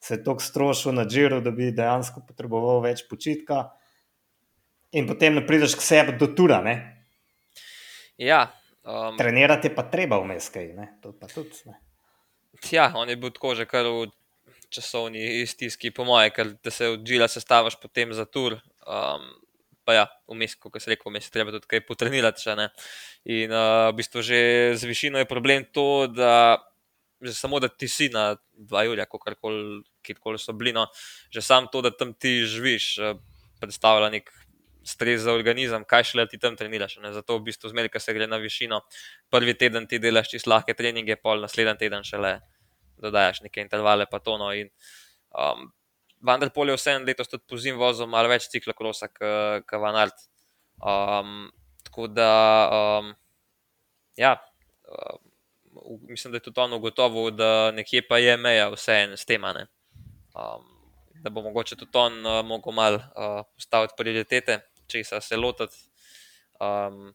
[0.01, 3.69] se je tako strošil na Džiru, da bi dejansko potreboval več počitka.
[4.95, 6.77] In potem ne prideš k sebi do tura, ne?
[8.19, 8.47] Ja,
[8.83, 10.71] um, trenirati je pa treba vmes kaj.
[10.79, 10.87] Ne?
[11.03, 11.77] Tudi, ne?
[12.71, 14.09] ja, on je bil tako že kar v
[14.73, 18.59] časovni stiski, po moje, ker da se od Džila sestavaš potem za tur.
[18.87, 19.29] Um,
[19.89, 22.45] pa ja, vmes, kot se reče, vmes je treba tudi kaj potrenirati.
[23.33, 24.41] In uh, v bistvu že
[24.77, 26.61] z višino je problem to, da
[27.25, 29.07] že samo da ti si na 2 julija,
[30.05, 30.85] kjerkoli so bili, no,
[31.33, 33.17] že sam to, da tam ti živiš, uh,
[33.65, 34.29] predstavlja nek
[34.85, 36.99] stres za organizem, kaj šele ti tam treniraš.
[37.03, 37.13] Ne.
[37.17, 38.83] Zato v bistvu zmeraj, ko se gre na višino,
[39.33, 42.39] prvi teden ti delaš čisto lahke treninge, pol naslednji teden šele
[43.01, 44.53] dodajaš neke intervale, pa tono.
[44.53, 44.71] In,
[45.33, 45.69] um,
[46.21, 50.27] Vanderpol je vseeno letos tudi po zim vozil malo več ciklokrosa, kot Van Art.
[50.79, 51.49] Um,
[51.85, 52.31] tako da,
[52.73, 53.13] um,
[54.17, 54.37] ja,
[54.87, 59.45] um, mislim, da je tudi on ugotovil, da nekje pa je meja vseeno s tem.
[59.45, 60.67] Um,
[61.23, 65.77] da bo mogoče tudi on uh, mogel malo uh, postaviti prioritete, česa se lotiti.
[66.61, 67.15] Um,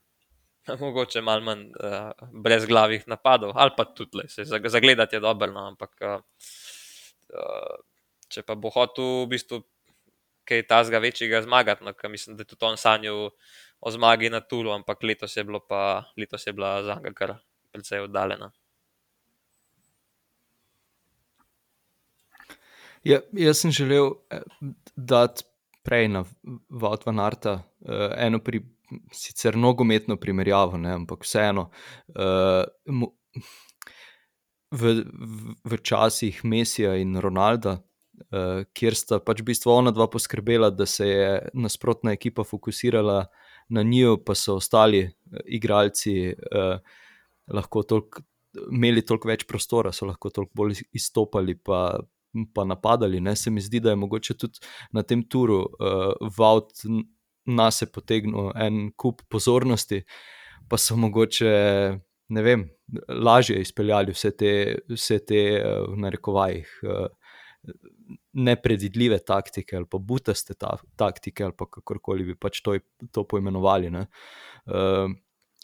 [0.80, 2.12] mogoče malo manj uh,
[2.44, 6.22] brezglavih napadov, ali pa tudi le, se zag- zagledati je dobro, no, ampak uh,
[7.30, 7.80] uh,
[8.34, 9.62] če pa bo hotel v bistvu
[10.50, 13.30] kaj tazga večjega zmagati, no, ker mislim, da je tudi on sanjal
[13.80, 17.34] o zmagi na Tulu, ampak letos je, pa, letos je bila za njega kar
[17.72, 18.52] precej oddaljena.
[23.04, 24.44] Ja, jaz sem želel eh,
[24.96, 25.44] dati
[25.84, 26.24] prej na
[26.70, 28.62] Vat van Arta eh, eno pri,
[29.12, 31.70] sicer nogometno primerjavo, ne, ampak vseeno.
[32.86, 33.14] mo-
[34.74, 37.76] V, v, v časih Mesija in Ronalda,
[38.32, 43.26] uh, kjer sta pač v bistvu ona dva poskrbela, da se je nasprotna ekipa fokusirala
[43.70, 46.78] na njiju, pa so ostali uh, igralci uh,
[47.54, 48.24] lahko toliko,
[48.72, 52.00] imeli toliko več prostora, so lahko toliko bolj izstopali, pa,
[52.54, 53.22] pa napadali.
[53.22, 53.36] Ne?
[53.36, 56.86] Se mi zdi, da je mogoče tudi na tem turu uh, Vaut
[57.46, 60.04] nas je potegnil en kup pozornosti,
[60.70, 61.54] pa so mogoče.
[62.34, 62.64] Ne vem,
[63.10, 64.52] lažje izpeljali vse te,
[64.90, 67.74] vse te eh, v narekovajih, eh,
[68.34, 72.78] nepredvidljive taktike ali pa butaste ta, taktike, ali pa kakorkoli bi pač to,
[73.12, 73.92] to poimenovali.
[73.94, 74.08] Ne.
[74.66, 75.12] Uh,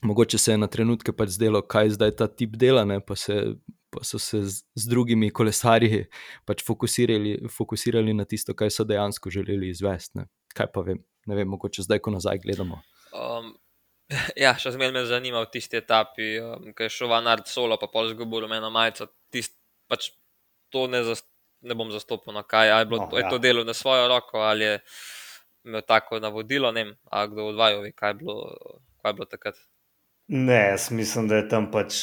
[0.02, 3.56] mogoče se je na trenutke pač zdelo, kaj zdaj ta tip dela, ne, pa, se,
[3.90, 6.06] pa so se z, z drugimi kolesarji
[6.46, 10.22] pač fokusirali, fokusirali na tisto, kaj so dejansko želeli izvesti.
[10.22, 10.30] Ne.
[10.56, 12.82] Kaj pa vem, ne vem, mogoče zdaj, ko nazaj gledamo.
[13.14, 13.54] Um,
[14.44, 17.78] ja, še zmeraj me zanima v tisti etapi, um, ki je šel Van Art solo,
[17.82, 19.10] pa pol zgubil rumeno majico.
[19.34, 19.58] Tist,
[19.90, 20.12] pač
[20.74, 21.26] to ne, zas,
[21.62, 23.30] ne bom zastopil, no, kaj a je, bilo, No, je ja.
[23.30, 24.80] to delo na svojo roko ali je
[25.66, 28.58] imel tako navodilo, ne vem, a kdo od vaju ve, kaj je bilo,
[29.02, 29.56] kaj je bilo takrat.
[30.28, 31.94] Ne, jaz mislim, da je tam pač.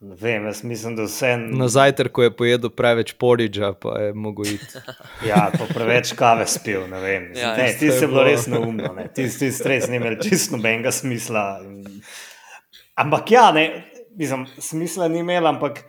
[0.00, 1.36] Ne vem, jaz mislim, da vse.
[1.36, 4.78] Na zajtrk, ko je pojedel preveč poriča, pa je mogel iti.
[5.28, 7.32] Ja, pa preveč kave spil, ne vem.
[7.34, 7.78] Ja, ne, ja.
[7.78, 9.08] ti To je si bilo res neumno, ne.
[9.14, 11.60] ti si stres, ne imel čisto nobenega smisla.
[12.94, 13.64] Ampak ja, ne,
[14.14, 15.82] mislim, smisla ni imel, ampak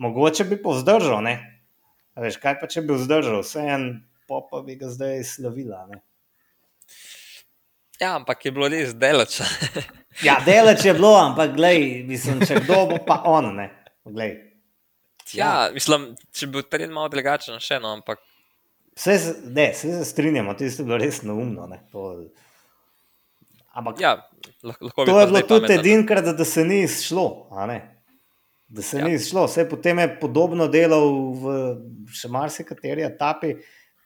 [0.00, 1.20] mogoče bi pa vzdržal.
[1.24, 1.34] Ne.
[2.16, 3.84] A Veš, kaj pa če bi vzdržal, vse en
[4.28, 5.84] popa bi ga zdaj slavila.
[5.90, 6.00] Ne.
[8.00, 9.40] Ja, ampak je bilo res delač.
[10.26, 13.54] Ja, delač je bilo, ampak glej, mislim, če kdo bo pa on.
[13.56, 13.68] Ne.
[14.04, 14.32] Glej.
[15.32, 18.18] ja, mislim, če bi bil teren malo drugačen, še eno, ampak
[18.98, 21.64] Vse, se- ne, vse se strinjamo, ti si bilo res neumno.
[21.70, 21.78] Ne.
[21.94, 22.10] To,
[23.72, 24.10] ampak ja,
[24.66, 27.24] lahko, lahko To pa je bilo tudi edinkrat, da se ni izšlo.
[28.70, 29.04] Da se Ja.
[29.04, 29.44] ni izšlo.
[29.46, 31.54] Vse potem je podobno delal v
[32.14, 33.56] še marsikateri etapi,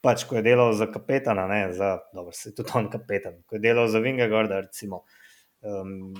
[0.05, 3.57] pač ko je delal za kapetana, ne, za, dobro, se je tudi on kapetan, ko
[3.57, 5.03] je delal za Vingegorda, recimo.
[5.61, 6.15] Um,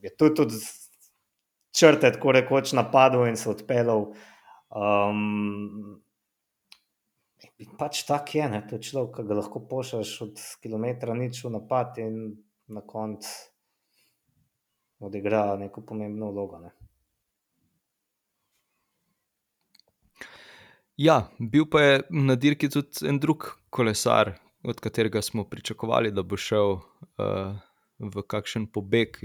[0.00, 0.60] je tudi, tudi
[1.76, 4.14] črte, tako rekoč, napadel in se odpeljal.
[4.72, 6.00] Um,
[7.60, 11.44] in pač tak je, ne, to je človek, ki ga lahko pošlješ od kilometra nič
[11.44, 12.16] v napad in
[12.72, 13.28] na koncu
[15.04, 16.58] odigra neko pomembno vlogo.
[16.64, 16.72] Ne.
[20.96, 26.22] Ja, bil pa je na dirki tudi en drug kolesar, od katerega smo pričakovali, da
[26.22, 27.56] bo šel uh,
[27.98, 29.18] v kakšen pobeg.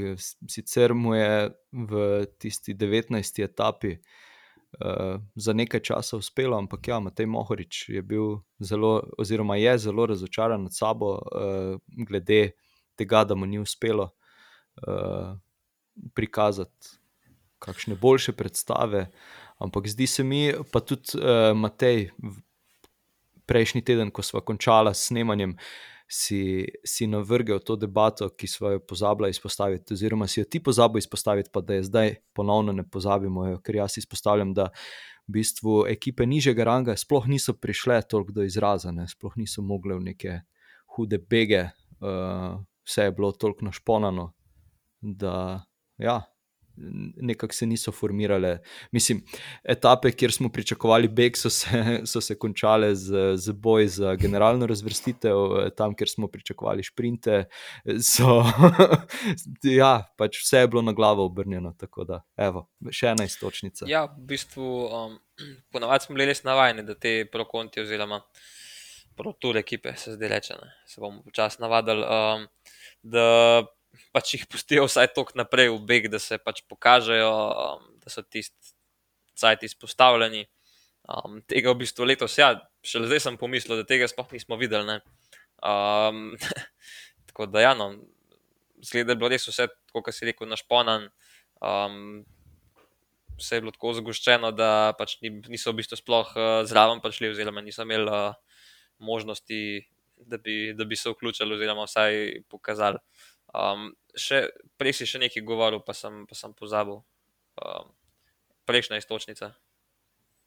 [0.50, 3.44] Sicer mu je v tisti 19.
[3.46, 9.78] etapi uh, za nekaj časa uspelo, ampak ja, Matej Mohorič je bil zelo, oziroma je
[9.78, 12.56] zelo razočaran nad sabo, uh, glede
[12.98, 15.38] tega, da mu ni uspelo uh,
[16.16, 16.98] prikazati
[17.60, 19.12] kakšne boljše predstave.
[19.60, 22.10] Ampak zdi se mi, pa tudi uh, Matej,
[23.50, 25.58] prejšnji teden, ko smo končali s snemanjem,
[26.10, 31.04] si, si navrgel to debato, ki smo jo pozabili izpostaviti, oziroma si jo ti pozabili
[31.04, 34.72] izpostaviti, pa da je zdaj ponovno ne pozabimo, jo, ker jaz izpostavljam, da
[35.28, 39.06] v bistvu ekipe nižjega ranga sploh niso prišle toliko do izraza, ne?
[39.08, 40.40] sploh niso mogle v neke
[40.96, 41.68] hude bege,
[42.02, 42.58] uh,
[42.90, 44.32] vse je bilo toliko našponano,
[45.02, 45.62] da
[45.98, 46.24] ja,
[47.16, 48.58] nekako se niso formirale.
[48.92, 49.22] Mislim,
[49.64, 54.68] etape, kjer smo pričakovali beg, so se, so se končale z, z boj za generalno
[54.68, 55.36] razvrstitev,
[55.78, 57.44] tam, kjer smo pričakovali šprinte.
[58.04, 58.44] So,
[59.64, 61.74] ja, pač vse je bilo na glavo obrnjeno.
[61.80, 63.88] Tako da, evo, še ena istočnica.
[63.90, 65.20] Ja, v bistvu, um,
[65.74, 68.24] ponovadi smo bili res navajeni, da te prokonti oziroma.
[69.20, 70.70] Protur ekipe, se zdaj reče, ne.
[70.88, 72.46] se bomo počasi navadili, um,
[73.04, 73.26] da
[74.16, 78.24] pač jih pustijo vsaj toliko naprej v beg, da se pač pokažejo, um, da so
[78.24, 78.74] tisti
[79.40, 80.46] cajt izpostavljeni.
[81.10, 82.54] Um, tega v bistvu letos, ja,
[82.86, 85.00] še zdaj sem pomislil, da tega sploh nismo videli.
[85.66, 86.36] Um,
[87.32, 87.94] tako da, ja, no,
[88.84, 91.10] zgleda, da je bilo res vse, kot si rekel, našponan.
[91.60, 92.22] Um,
[93.40, 97.64] vse je bilo tako zagoščeno, da pač niso v bistvu sploh uh, zraven prišli, oziroma
[97.66, 98.38] niso imeli uh,
[99.00, 99.62] možnosti,
[100.28, 103.00] da bi, da bi se vključili, oziroma vsaj pokazali.
[103.54, 104.46] Um, še,
[104.78, 107.02] prej si še nekaj govoril, pa sem, pa sem pozabil.
[107.60, 107.90] Um,
[108.70, 109.54] prejšnja istočnica.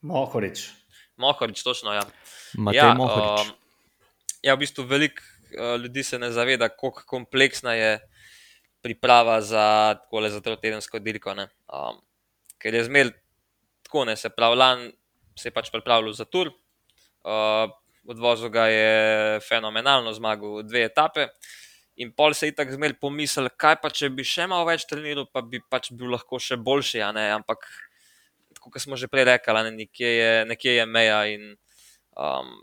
[0.03, 0.71] Mohorič.
[1.19, 1.93] Mohorič, točno.
[1.93, 2.05] Ja,
[2.71, 3.51] ja, um,
[4.43, 7.91] ja v bistvu veliko uh, ljudi se ne zaveda, kako kompleksna je
[8.83, 11.35] priprava za tako le za tedensko dirko.
[11.35, 11.99] Um,
[12.59, 13.13] ker je zmer
[13.83, 14.91] tako, ne se pravi, lani
[15.35, 16.51] se je pač pripravljal za tur.
[17.23, 17.71] Uh,
[18.03, 21.29] Odvozil ga je fenomenalno, zmagal dve etape.
[22.01, 25.27] In pol se je tako zmeraj pomislil, kaj pa če bi še malo več treniral,
[25.29, 27.03] pa bi pač bil lahko še boljši.
[27.05, 27.67] Ampak,
[28.57, 31.53] kot smo že prej rekli, ne, nekje, je, nekje je meja in
[32.17, 32.55] um,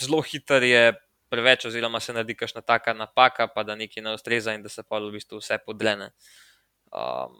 [0.00, 0.82] zelo hiter je
[1.30, 4.82] preveč, oziroma se naredi kakšna taka napaka, pa da nekaj ne ustreza in da se
[4.82, 6.10] pa v bistvu vse podlene.
[6.90, 7.36] Um,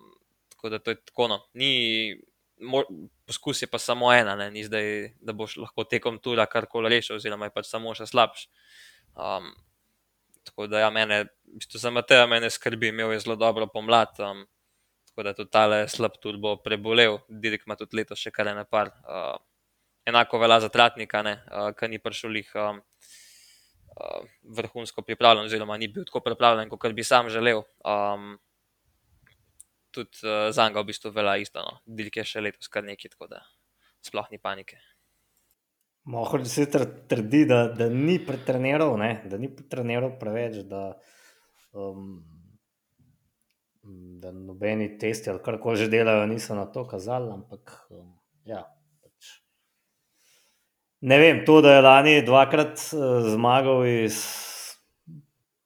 [0.55, 1.27] tako da to je tako.
[1.33, 1.41] No.
[1.59, 2.15] Ni,
[2.63, 2.85] mo,
[3.27, 4.51] poskus je pa samo ena, ne.
[4.55, 8.47] ni zdaj, da boš lahko tekom tura karkoli rešil, oziroma je pač samo še slabš.
[9.19, 9.51] Um,
[10.51, 11.25] Tako da, ja, mene,
[11.75, 14.19] za Mateja me skrbi, imel je zelo dobro pomlad.
[14.19, 14.43] Um,
[15.07, 18.65] tako da tudi tale slab tudi bo prebolel, Dirk ima tudi letos še kar ene
[18.67, 18.91] par.
[19.07, 19.39] Uh,
[20.11, 22.83] enako velja za Tratnika, uh, ki ni prišel jih um,
[23.95, 27.63] uh, vrhunsko pripravljen, oziroma ni bil tako pripravljen, kot bi sam želel.
[27.87, 28.35] Um,
[29.95, 31.63] tudi uh, za njega v bistvu velja isto.
[31.63, 31.79] No.
[31.87, 33.45] Dirk je še letos kar nekaj, tako da
[34.03, 34.83] sploh ni panike.
[36.05, 36.67] Mohor se
[37.09, 39.23] trdi, da, da ni pretreniral, ne?
[39.29, 40.95] da ni pretreniral preveč, da,
[41.73, 42.23] um,
[44.21, 47.31] da nobeni testi ali kar koli že delajo, niso na to kazali.
[47.33, 48.15] Ampak, um,
[48.49, 48.65] ja,
[49.03, 49.35] pač.
[51.01, 54.25] ne vem, to, da je lani dvakrat uh, zmagal iz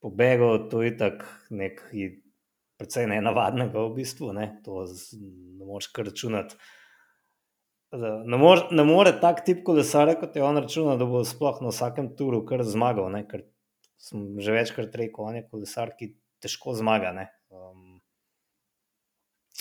[0.03, 2.11] pobega, to je tako nekaj,
[2.77, 4.35] precej nenavadnega v bistvu.
[4.37, 4.51] Ne?
[4.67, 6.59] To z, ne moreš kar računati.
[7.95, 11.71] Ne more, ne more tak tip kolesarja, kot je on računal, da bo sploh na
[11.71, 13.07] vsakem turu kar zmagal.
[13.15, 13.23] Ne?
[13.29, 13.45] Ker
[14.03, 17.13] sem že večkrat rekel, on je kolesar, ki težko zmaga.
[17.55, 18.01] Um,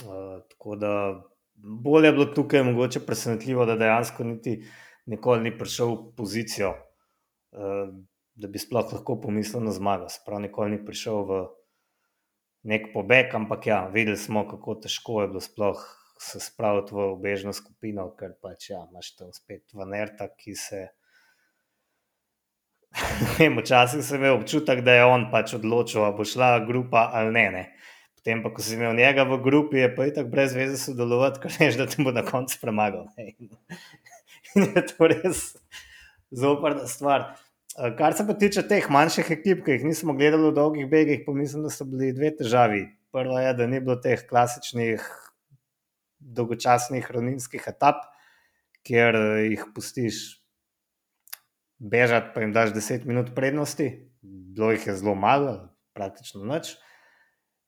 [0.02, 0.94] uh, tako da
[1.54, 4.58] bolje je bilo tukaj, mogoče presenetljivo, da dejansko niti
[5.06, 7.90] nikoli ni prišel v pozicijo, uh,
[8.34, 10.10] da bi sploh lahko pomislil na zmago.
[10.10, 11.44] Sprav nikoli ni prišel v
[12.66, 15.84] nek pobeg, ampak ja, videli smo, kako težko je bilo sploh
[16.24, 20.84] se spraviti v obežno skupino, ker pač ja, imaš tam spet v Nerta, ki se.
[23.60, 27.48] Včasih sem imel občutek, da je on pač odločil, ali bo šla grupa ali ne.
[27.52, 27.64] ne.
[28.18, 31.58] Potem, pa, ko si imel njega v grupi, je pa tako brez veze sodelovati, ker
[31.60, 33.10] veš, da te bo na koncu premagal.
[34.56, 35.42] In je to res
[36.32, 37.34] zoprna stvar.
[37.98, 41.66] Kar se pa tiče teh manjših ekip, ki jih nismo gledali v dolgih begih, pomislim,
[41.66, 42.86] da so bili dve težavi.
[43.14, 45.02] Prva je, da ni bilo teh klasičnih
[46.24, 48.06] dolgočasnih ravninskih etap,
[48.88, 50.22] kjer eh, jih pustiš
[51.80, 53.90] bežati, pa jim daš 10 minut prednosti,
[54.22, 55.58] bilo jih je zelo malo,
[55.94, 56.76] praktično noč.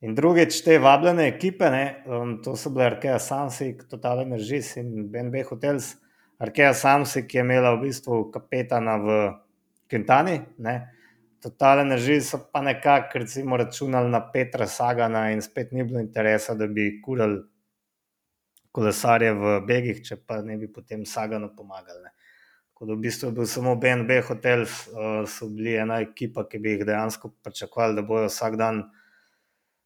[0.05, 5.07] In drugič, te vabljene ekipe, ne, um, to so bile Arkea Sunset, Total Energies in
[5.11, 5.95] BNB Hotels,
[6.39, 9.15] Arkea Samsi, ki je imela v bistvu kapetana v
[9.91, 10.41] Quintani.
[10.57, 10.75] Ne?
[11.41, 16.53] Totalen režim so pa nekako recimo računali na Petra Sagana in spet ni bilo interesa,
[16.53, 17.41] da bi kurali
[18.75, 22.03] kolesarje v Begih, če pa ne bi potem Saganu pomagali.
[22.03, 22.11] Ne?
[22.73, 26.59] Tako da v bistvu je bil samo BNB hotel, uh, so bili ena ekipa, ki
[26.59, 28.81] bi jih dejansko pričakovali, da bojo vsak dan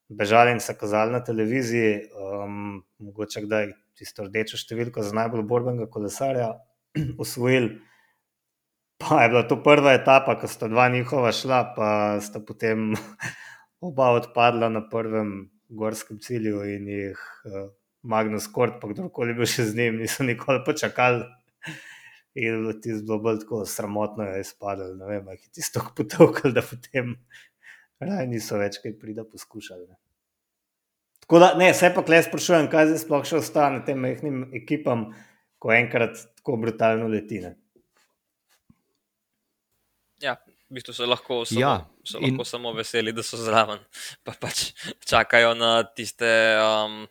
[0.09, 3.69] bežali in se kazali na televiziji, um, mogoče kdaj
[3.99, 6.49] tisto rdečo številko za najbolj borbenega kolesarja
[7.23, 7.75] usvojili.
[8.99, 11.89] Pa je bila to prva etapa, ko sta dva njihova šla, pa
[12.25, 12.95] sta potem
[13.87, 17.69] oba odpadla na prvem gorskem cilju in jih uh,
[18.03, 21.25] Magnus Kort, pa kdorkoli bil še z njim, niso nikoli počakali.
[22.39, 24.93] In ti je bilo bolj tako sramotno, da je izpadlo.
[24.95, 27.15] Ne vem, je tisto potovkal, da potem
[27.99, 29.87] raj niso več kaj prida poskušali.
[29.89, 29.97] Ne.
[31.25, 35.09] Tako da, ne, se pa klej sprašujem, kaj zdaj sploh še ostane tem mehkim ekipam,
[35.59, 37.57] ko enkrat tako brutalno letine.
[40.23, 40.37] Ja,
[40.69, 41.73] v bistvu so lahko, samo, Ja,
[42.03, 43.79] so in- lahko samo veseli, da so zraven,
[44.23, 44.71] pa pač
[45.05, 46.27] čakajo na tiste
[46.59, 47.03] um,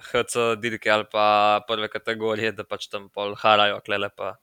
[0.00, 4.36] HC dirke ali pa prve kategorije, da pač tam pol harajo, klele pa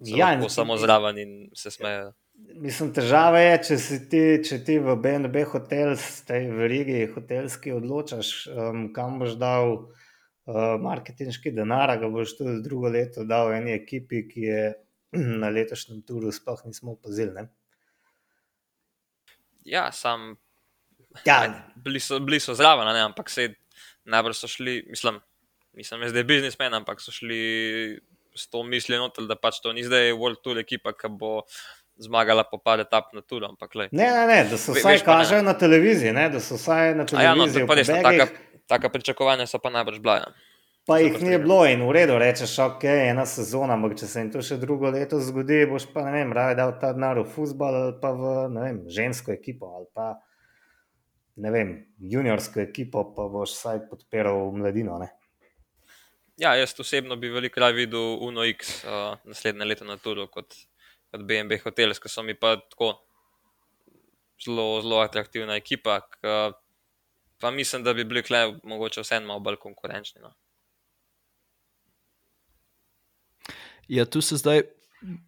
[0.00, 2.12] Ja, in- samo zraven in se smejejo.
[2.62, 3.76] Mislim, težava je, če,
[4.10, 5.96] ti, če ti v BNB hotel,
[6.26, 12.92] tej verigi hotelski odločaš, um, kam boš dal uh, marketinški denar, ga boš tudi drugo
[12.94, 14.62] leto dal eni ekipi, ki je
[15.42, 17.34] na letošnjem turu sploh nismo opazili.
[17.34, 17.48] Ne?
[19.66, 20.36] Ja, sam
[21.26, 21.40] Ja,
[21.76, 23.48] bili so, bili so zraven, ne, ampak se
[24.08, 25.20] najbrž so šli, mislim,
[25.76, 27.40] nisem jaz zdaj biznismen, ampak so šli
[28.38, 31.42] s to mislijo da pač to ni zdaj World Tour ekipa, ki bo
[31.98, 33.88] zmagala po par etap na turu, ampak le.
[33.92, 35.04] Ne, ne, ne, da se Ve- vsaj ne.
[35.04, 37.64] kažejo na televiziji, ne, da so vsaj na A ja, no, televiziji.
[37.64, 38.26] to pa res, no, taka,
[38.70, 40.16] taka pričakovanja so pa najbrž bila.
[40.22, 40.30] Ja.
[40.86, 44.30] Pa jih ni bilo in v redu, rečeš, ok, ena sezona, ampak če se jim
[44.32, 47.74] to še drugo leto zgodi, boš pa ne vem, raje dal ta denar v futbol
[47.82, 50.14] ali pa v vem, žensko ekipo ali pa
[51.38, 54.98] ne vem, juniorsko ekipo, pa boš vsaj podpiral mladino.
[54.98, 55.12] Ne?
[56.38, 60.54] ja, jaz osebno bi veliko raje videl Uno X uh, naslednje leto na turu kot,
[61.10, 62.92] kot BNB Hotels, ki so mi pa tako
[64.44, 66.00] zelo, zelo atraktivna ekipa.
[66.00, 66.34] K,
[67.40, 70.22] pa mislim, da bi bili kle mogoče vseeno malo bolj konkurenčni.
[70.22, 70.32] No.
[73.88, 74.62] Ja, tu se zdaj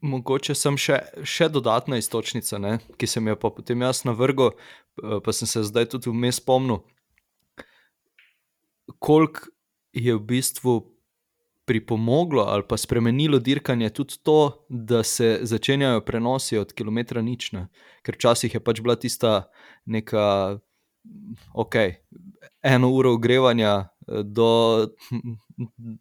[0.00, 4.54] mogoče sem še, še dodatna istočnica, ne, ki sem jo pa potem jaz navrgel,
[5.02, 6.82] eh, pa sem se zdaj tudi vmes spomnil,
[8.98, 9.50] koliko
[9.92, 10.80] je v bistvu
[11.70, 17.52] pripomoglo ali pa spremenilo dirkanje tudi to, da se začenjajo prenosi od kilometra nič.
[17.52, 17.68] Ne.
[18.02, 19.50] Ker včasih je pač bila tista
[19.86, 20.58] neka,
[21.54, 21.76] ok,
[22.66, 23.86] eno uro ogrevanja
[24.24, 24.88] do,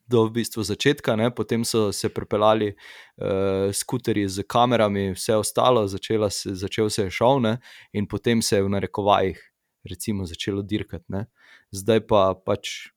[0.08, 1.30] do v bistvu začetka, ne.
[1.32, 7.12] potem so se pripeljali uh, skuterji z kamerami, vse ostalo, začela se, začel se je
[7.12, 7.58] šov ne,
[7.94, 9.50] in potem se je v narekovajih
[9.90, 11.06] recimo začelo dirkati.
[11.08, 11.26] Ne.
[11.72, 12.92] Zdaj pa pač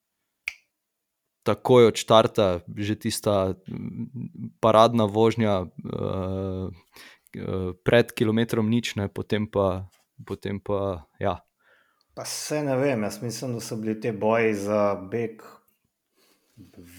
[1.42, 6.70] takoj od štarta, že tista mm, paradna vožnja uh,
[7.82, 9.88] pred kilometrom nič, ne, potem pa,
[10.26, 11.42] potem pa ja.
[12.14, 15.42] Pa se ne vem, jaz mislim, da so bili ti boji za beg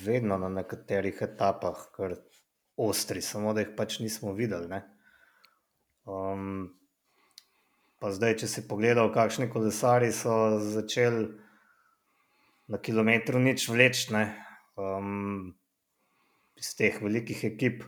[0.05, 2.15] vedno na nekaterih etapah kar
[2.77, 4.79] ostri, samo da jih pač nismo videli.
[6.09, 6.71] Um,
[8.01, 11.27] pa zdaj, če si pogledal, kakšni kolesari so začeli
[12.73, 14.23] na kilometru nič vleči, ne,
[14.81, 15.53] um,
[16.57, 17.85] iz teh velikih ekip.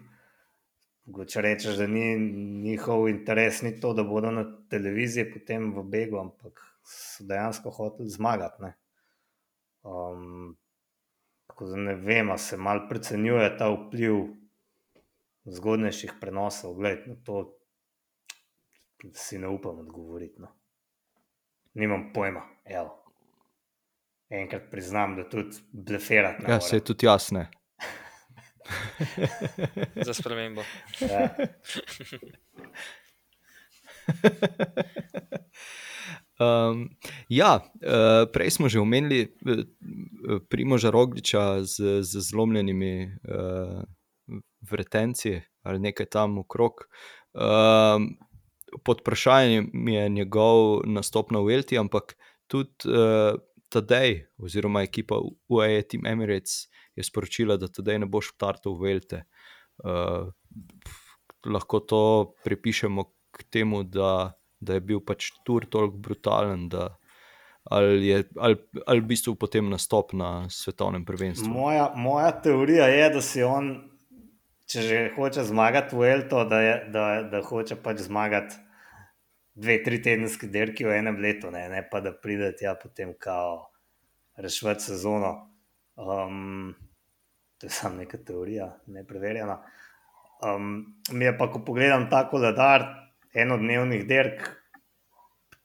[1.06, 2.06] Če rečeš, da ni
[2.70, 8.10] njihov interes, ni to, da bodo na televiziji potem v begu, ampak so dejansko hoteli
[8.10, 8.64] zmagati.
[8.64, 8.74] Ne.
[9.84, 10.58] Um,
[11.48, 14.14] tako da ne vem, ali se mal precenjuje ta vpliv
[15.46, 16.76] zgodnejših prenosov.
[16.76, 17.58] Glej, na to
[19.14, 20.42] si ne upam odgovoriti.
[20.42, 20.48] No.
[21.74, 22.42] Nimam pojma.
[22.66, 23.02] Evo.
[24.30, 26.44] Enkrat priznam, da tudi bleferati.
[26.44, 27.48] ne Ja, se je tudi jasne.
[30.06, 30.64] Za spremembo.
[31.00, 31.30] Ja.
[36.36, 36.90] Um,
[37.32, 39.64] ja, uh, prej smo že omenili uh,
[40.50, 43.80] Primoža Rogliča z, z zlomljenimi uh,
[44.62, 46.86] vretenci ali nekaj tam okrog.
[47.34, 48.18] Um,
[48.84, 52.18] pod vprašanjem je njegov nastop na Velti, ampak
[52.48, 55.18] tudi uh, Tadej, oziroma ekipa
[55.50, 59.24] UAE Team Emirates, je sporočila, da Tadej ne bo štartal v Velte.
[59.84, 60.30] Uh,
[61.46, 62.02] lahko to
[62.46, 66.96] pripišemo k temu, da da je bil pač tur toliko brutalen, da
[67.66, 71.50] ali je ali, ali v bistvu potem nastop na svetovnem prvenstvu.
[71.50, 73.74] Moja, moja teorija je, da si on
[74.66, 78.58] če že hoče zmagati v Elto, da, je, da, da hoče pač zmagati
[79.56, 83.70] dve, tri tedenske dirke v enem letu, ne, ne pa da pride tja potem kao
[84.38, 85.32] rešiti sezono.
[85.96, 86.74] Um,
[87.58, 89.62] to je samo neka teorija, ne preverjena.
[90.44, 93.05] Um, mi je pa, ko pogledam ta koledar
[93.36, 94.48] enodnevnih dirk,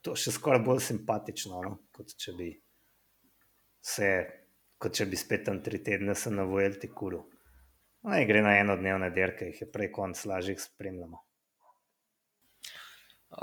[0.01, 1.73] to še skoraj bolj simpatično, no?
[1.95, 2.49] kot če bi
[3.81, 4.09] se,
[4.81, 7.23] kot če bi spet tam tri tedne se na Vojlti kuril.
[8.01, 11.21] No, gre na enodnevne dirke, jih je prej konc, lažje jih spremljamo.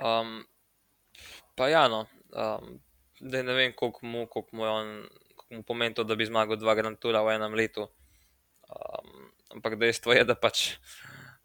[0.03, 0.41] Um,
[1.57, 2.05] pa ja, no,
[2.35, 2.75] um,
[3.21, 4.91] da ne vem, koliko mu, koliko mu, on,
[5.37, 7.87] koliko mu pomeni to, da bi zmagal dva Grand Toura v enem letu.
[8.69, 10.75] Um, ampak dejstvo je, da pač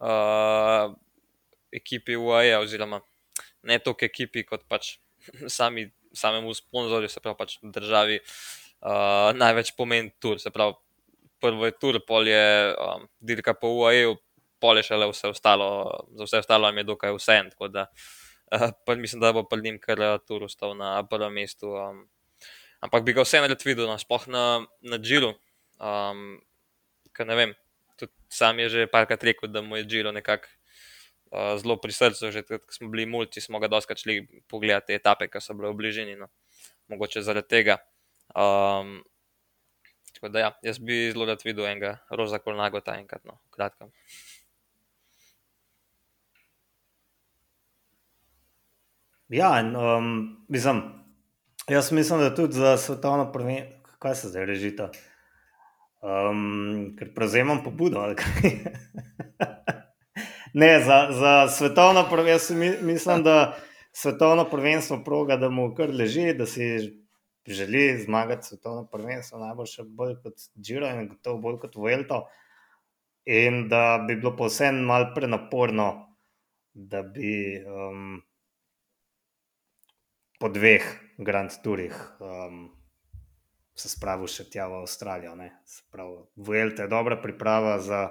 [0.02, 0.90] uh,
[1.74, 3.00] ekipi UAE, oziroma
[3.64, 4.96] ne toliko ekipi, kot pač
[5.58, 10.40] sami, samemu sponzorju, se pravi pač državi, uh, največ pomeni tur.
[10.42, 10.76] Se pravi,
[11.42, 12.44] prvo je tur, pol je
[12.80, 14.14] um, dirka po UAE,
[14.62, 15.68] pol je šele vse ostalo,
[16.16, 17.50] za vse ostalo jim je dokaj vse en.
[17.52, 17.88] Tako da
[18.54, 21.74] uh, mislim, da bo pred njim kar tur ostal na prvem mestu.
[21.74, 22.04] Um,
[22.84, 24.44] ampak bi ga vseeno rad videl, no, sploh na,
[24.84, 25.32] na Džilu.
[25.80, 26.38] Um,
[27.16, 27.54] ker ne vem,
[27.98, 30.48] tudi sam je že parkrat rekel, da mu je Džilo nekako
[31.34, 32.30] uh, zelo pri srcu.
[32.30, 35.80] Že ko smo bili multi, smo ga doskrat šli pogledati etape, ki so bile v
[35.82, 36.14] bližini.
[36.20, 36.30] No.
[36.88, 37.80] Mogoče zaradi tega.
[38.34, 39.02] Um,
[40.14, 43.90] tako da ja, jaz bi zelo rad videl enega roza kolnago ta enkrat, no, kratkem.
[49.28, 50.82] Ja, um, mislim,
[51.68, 54.90] jaz mislim, da tudi za svetovno prvenstvo, kaj se zdaj režita.
[56.04, 58.04] Um, ker prevzemam pobudo.
[60.54, 63.56] ne, za, za svetovno prvenstvo mislim, da
[63.92, 66.62] svetovno prvenstvo proga, da mu kar leži, da si
[67.46, 72.24] želi zmagati svetovno prvenstvo, najbolj še bolj kot Džiro in gotovo bolj kot Vuelto.
[73.24, 75.88] In da bi bilo povsem malo prenaporno,
[76.74, 78.18] da bi um,
[80.40, 80.86] po dveh
[81.18, 82.66] Grand Tourih um,
[83.74, 85.34] se spravil še tja v Avstralijo.
[86.36, 88.08] Vuelta je dobra priprava za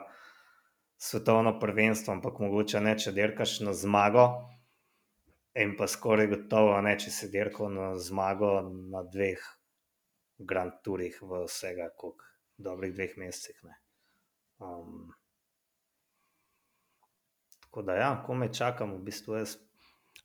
[1.04, 4.28] svetovno prvenstvo, ampak mogoče ne, če dirkaš na zmago.
[5.60, 8.56] In pa skoraj gotovo, ne, če si dirkal na zmago
[8.90, 9.42] na dveh
[10.40, 13.60] Grand Tourih v vsega, koliko dobrih dveh mesecih.
[14.64, 15.12] Um,
[17.66, 19.58] tako da, ja, ko me čakam, v bistvu jaz.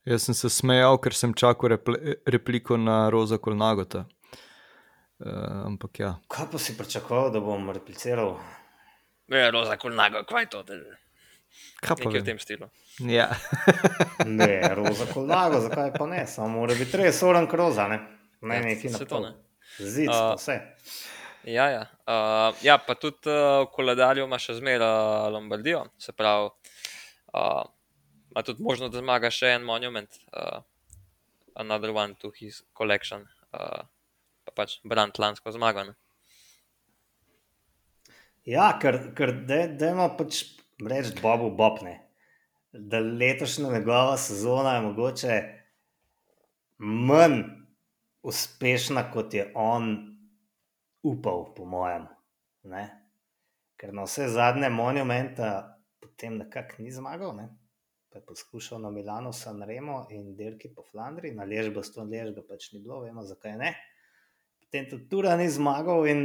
[0.09, 1.75] Jaz sem se smejal, ker sem čakal
[2.25, 4.07] repliko na Roza Kolnagota.
[5.19, 6.15] Uh, ampak ja.
[6.31, 8.37] Kaj pa si pričakoval, da bom repliciral?
[9.29, 10.63] Ne, roza, kot nago, kaj je to?
[11.85, 12.69] Kaj pa je v tem stilu?
[13.05, 13.29] Ja.
[14.41, 16.25] ne, roza, kot nago, zakaj pa ne?
[16.27, 18.01] Samo mora biti res soren kroza, ne,
[18.41, 19.35] ne Ja, neki na to ne.
[19.79, 20.57] Zid, uh, vse.
[21.45, 21.85] Ja, ja.
[22.09, 26.49] Uh, ja, pa tudi uh, v koledarju ima še zmeraj uh, Lombardijo, se pravi,
[27.37, 27.63] uh,
[28.33, 30.65] ima tudi možnost, da zmaga še en monument, uh,
[31.61, 33.85] another one to his collection, uh,
[34.49, 35.85] pa pač Brant lansko zmago.
[35.93, 35.97] Ne?
[38.49, 40.41] Ja, ker, ker dajmo pač
[40.81, 41.99] reči Bobu Bobne,
[42.73, 45.35] da letošnja njegova sezona je mogoče
[46.79, 47.43] manj
[48.25, 49.91] uspešna, kot je on
[51.05, 52.09] upal, po mojem.
[52.73, 52.87] Ne?
[53.77, 55.53] Ker na vse zadnje monumenta
[56.01, 57.37] potem nekako ni zmagal.
[57.37, 57.51] Ne?
[58.15, 62.43] Je poskušal na Milano, San Remo in Dirki po Flandriji, na Ležbo, s to Ležbo
[62.49, 63.75] pač ni bilo, vemo zakaj ne.
[64.65, 66.25] Potem tudi Tura ni zmagal in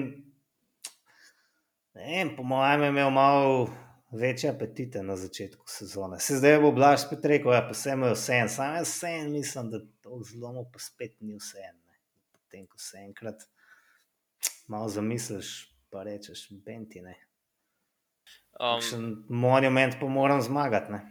[1.94, 3.70] ne vem, po mojem je imel malo
[4.12, 6.20] večje apetite na začetku sezone.
[6.20, 8.88] Se zdaj bo Blaž spet rekel, ja, pa vse mu je vse en, sam jaz
[8.89, 11.76] vse en mislim, da to zlomo pa spet ni vse en.
[11.76, 11.98] Ne.
[12.32, 13.46] Potem, ko se enkrat
[14.68, 15.54] malo zamisliš,
[15.91, 17.16] pa rečeš, benti ne.
[18.54, 21.02] Um, Kakšen monument pa moram zmagati, ne.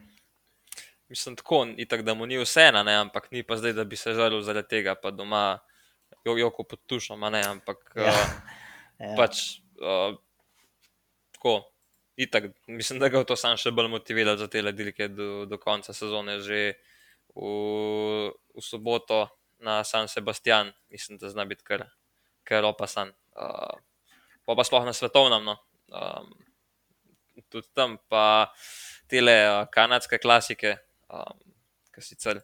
[1.09, 4.41] mislim, tako, itak, da mu ni vseeno, ampak ni pa zdaj, da bi se žalil
[4.41, 5.59] zaradi tega, pa doma
[6.25, 8.03] jo, joko pod tušom, a ne, ampak Ja.
[8.03, 8.17] uh,
[9.03, 9.17] Ja.
[9.19, 10.15] pač uh,
[11.43, 11.69] tako.
[12.17, 15.59] Itak, mislim, da ga bo to sam še bolj motiviralo za te dirke do, do
[15.59, 16.77] konca sezone, že
[17.35, 19.29] v, v soboto
[19.59, 21.89] na San Sebastian, mislim, da zna biti kar,
[22.45, 23.15] kar opasan.
[23.33, 23.81] Uh,
[24.45, 25.43] pa pa sploh na svetovnem.
[25.43, 25.57] No.
[25.89, 26.37] Um,
[27.49, 28.53] tudi tam pa
[29.09, 30.77] tele uh, kanadske klasike,
[31.09, 31.41] um,
[31.97, 32.43] ki sicer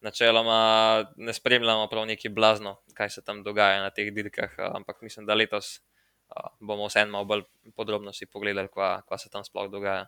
[0.00, 5.02] načeloma ne spremljamo prav neki blazno, kaj se tam dogaja na teh dirkah, uh, ampak
[5.02, 5.80] mislim, da letos
[6.36, 7.44] uh, bomo vseeno malo bolj
[7.76, 10.06] podrobno si pogledali, kva, kva se tam sploh dogaja.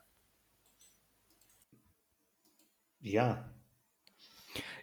[3.02, 3.52] ja.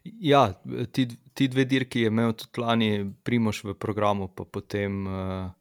[0.03, 0.53] Ja,
[0.91, 2.89] ti, ti dve dirki je imel tudi lani
[3.23, 5.51] Primoš v programu, pa potem uh,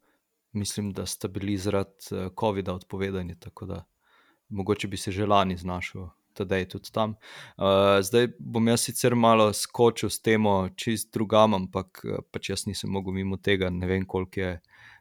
[0.53, 3.39] mislim, da sta bili zaradi uh, COVID-a odpovedani.
[3.41, 3.85] Tako da
[4.49, 6.09] mogoče bi se že lani znašel.
[6.33, 7.16] Tadej tudi tam.
[7.57, 12.91] Uh, zdaj bom jaz sicer malo skočil s temo, čist drugam, ampak pač jaz nisem
[12.91, 13.70] mogel mimo tega.
[13.70, 14.53] Ne vem, koliko je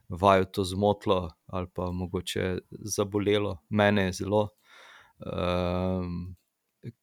[0.10, 4.49] vaju to zmotilo ali pa mogoče zabolelo, mene je zelo.
[5.20, 6.36] Um,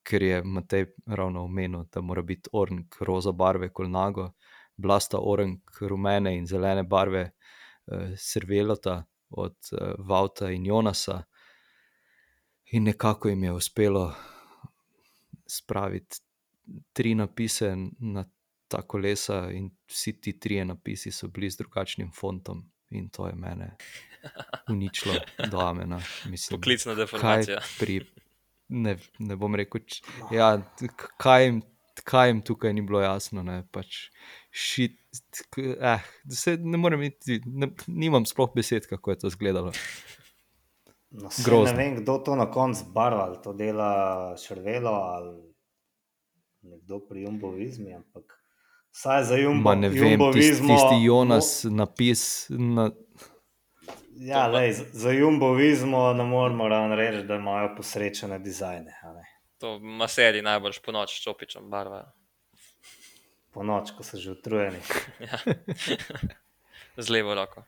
[0.02, 4.32] ker je Matej ravno omenil, da mora biti orang roza barve, kot nago,
[4.76, 7.30] blasta orang rumene in zelene barve,
[7.86, 11.22] uh, servelota od uh, Vauta in Jonasa.
[12.72, 14.14] In nekako jim je uspelo
[15.46, 16.20] spraviti
[16.92, 18.24] tri napise na
[18.68, 22.64] ta kolesa, in vsi ti trije napisi so bili z drugačnim fontom,
[22.94, 23.76] in to je mene
[24.68, 25.14] uničilo,
[25.50, 26.00] do amena.
[26.24, 27.60] Mislim, Poklicna deformacija.
[27.78, 28.00] pri,
[28.68, 30.56] ne, ne bom rekel, č, ja,
[31.16, 31.62] kaj, jim,
[32.04, 33.42] kaj jim tukaj ni bilo jasno.
[33.42, 34.08] Ne, pač
[34.50, 34.98] šit,
[35.58, 39.72] eh, se, ne morem iti, ne, nimam sploh besed, kako je to izgledalo.
[41.14, 41.72] No, Grozno.
[41.72, 45.54] ne vem, kdo to na koncu barva, ali to dela Šrvelo ali
[46.64, 48.43] nekdo pri Jumbovizmi, ampak
[48.94, 50.68] vsaj za Jumbo, Ma ne vem, tisti, Jumbovizmo.
[50.68, 52.22] tisti Jonas napis.
[52.50, 52.90] Na,
[54.16, 58.94] Ja, lej, za- Jumbovizmo ne moremo ravno reči, da imajo posrečene dizajne.
[59.02, 59.24] a ne.
[59.58, 62.12] To ima seriji najbolj po noči s čopičem barva.
[63.50, 64.78] Po noč, ko so že utrujeni.
[65.20, 65.38] Ja.
[66.96, 67.62] Z levo roko.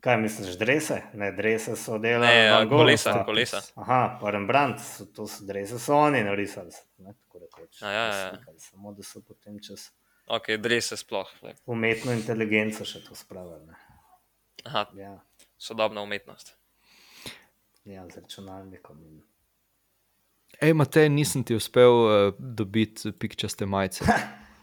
[0.00, 1.02] Kaj misliš, drese?
[1.14, 2.26] Ne, drese so delali.
[2.28, 3.24] Ne, Gogh kolesa, napis.
[3.26, 3.60] kolesa.
[3.74, 6.70] Aha, pa Rembrandt, so, to so drese so oni narisali.
[6.98, 7.82] Ne, tako rekoč.
[7.82, 8.28] Ja, ja, ja.
[8.30, 9.90] Slikali, Samo da so potem čez
[10.28, 11.26] Ok, drese sploh.
[11.40, 11.54] glej.
[11.66, 13.62] umetno inteligenco še to spravili.
[13.62, 13.74] Ne.
[14.64, 15.18] Aha, Ja,
[15.56, 16.56] sodobna umetnost.
[17.84, 18.96] ja, z računalnikom.
[19.00, 19.20] In...
[20.60, 24.04] Ej, Matej, nisem ti uspel uh, dobiti pikčaste majice.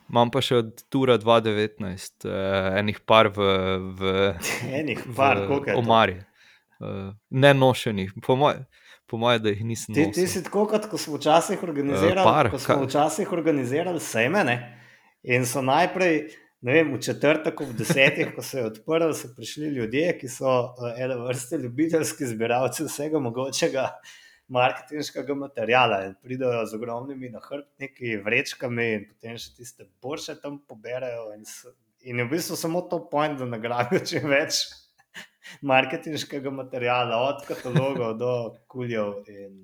[0.10, 1.80] Imam pa še od Tura 2019,
[2.26, 2.34] uh,
[2.76, 3.40] enih par v,
[3.94, 4.12] v,
[4.80, 6.18] Enih par, koliko je omari,
[6.82, 8.66] uh, ne nošenih, po mojem,
[9.08, 10.28] po moje, da jih nisem Ti, ti nosil.
[10.30, 14.44] si tako, kot ko smo včasih organizirali, Eh, par, ko smo kaj- včasih organizirali sejme.
[14.44, 14.58] Ne?
[15.24, 16.18] In so najprej,
[16.68, 20.52] ne vem, v četrtek ob desetih, ko se je odprl, so prišli ljudje, ki so
[20.52, 23.88] uh, ene vrste ljubiteljski zbiralci vsega mogočega
[24.54, 31.30] marketinškega materijala in pridajo z ogromnimi nahrbtniki, vrečkami in potem še tiste borše tam poberajo.
[31.38, 31.48] In,
[32.04, 34.66] in je v bistvu samo to point, da nagradijo čim več
[35.72, 38.36] marketinškega materijala, od katalogov do
[38.68, 39.56] kuljev in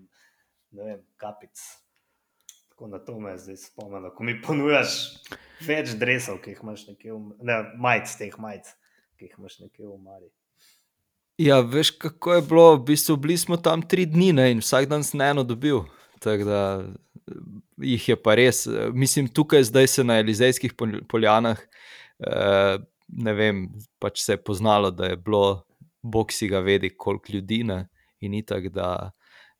[0.71, 1.67] ne vem, kapic.
[2.79, 4.09] Tako na to me zdaj spomnilo.
[4.15, 4.93] Ko mi ponujaš
[5.67, 8.69] več dresov, ki jih imaš nekje v, ne, majic, teh majic,
[9.19, 10.29] ki jih imaš nekje v Mari.
[11.43, 14.87] Ja, veš, kako je bilo, v bistvu bili smo tam tri dni ne, in vsak
[14.87, 15.81] dan sem eno dobil.
[16.23, 16.61] Tako da
[17.83, 18.63] jih je pa res.
[18.95, 21.59] Mislim, tukaj zdaj se na Elizejskih pol- poljanah,
[22.23, 22.79] eh,
[23.11, 23.65] ne vem,
[23.99, 25.65] pač se je poznalo, da je bilo,
[25.99, 27.89] bog si ga vedi, koliko ljudi ne,
[28.23, 29.11] in itak, da,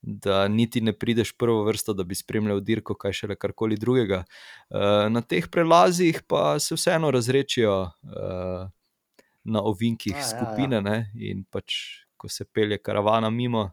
[0.02, 4.24] da niti ne prideš prvo vrsto, da bi spremljal dirko, kaj šele karkoli drugega.
[4.70, 7.92] Eh, Na teh prelazih pa se vseeno razrečijo.
[8.04, 8.70] eh,
[9.44, 10.28] Na ovinkih A, ja, ja.
[10.28, 11.74] skupine, ne, in pač,
[12.18, 13.72] ko se pelje karavana mimo,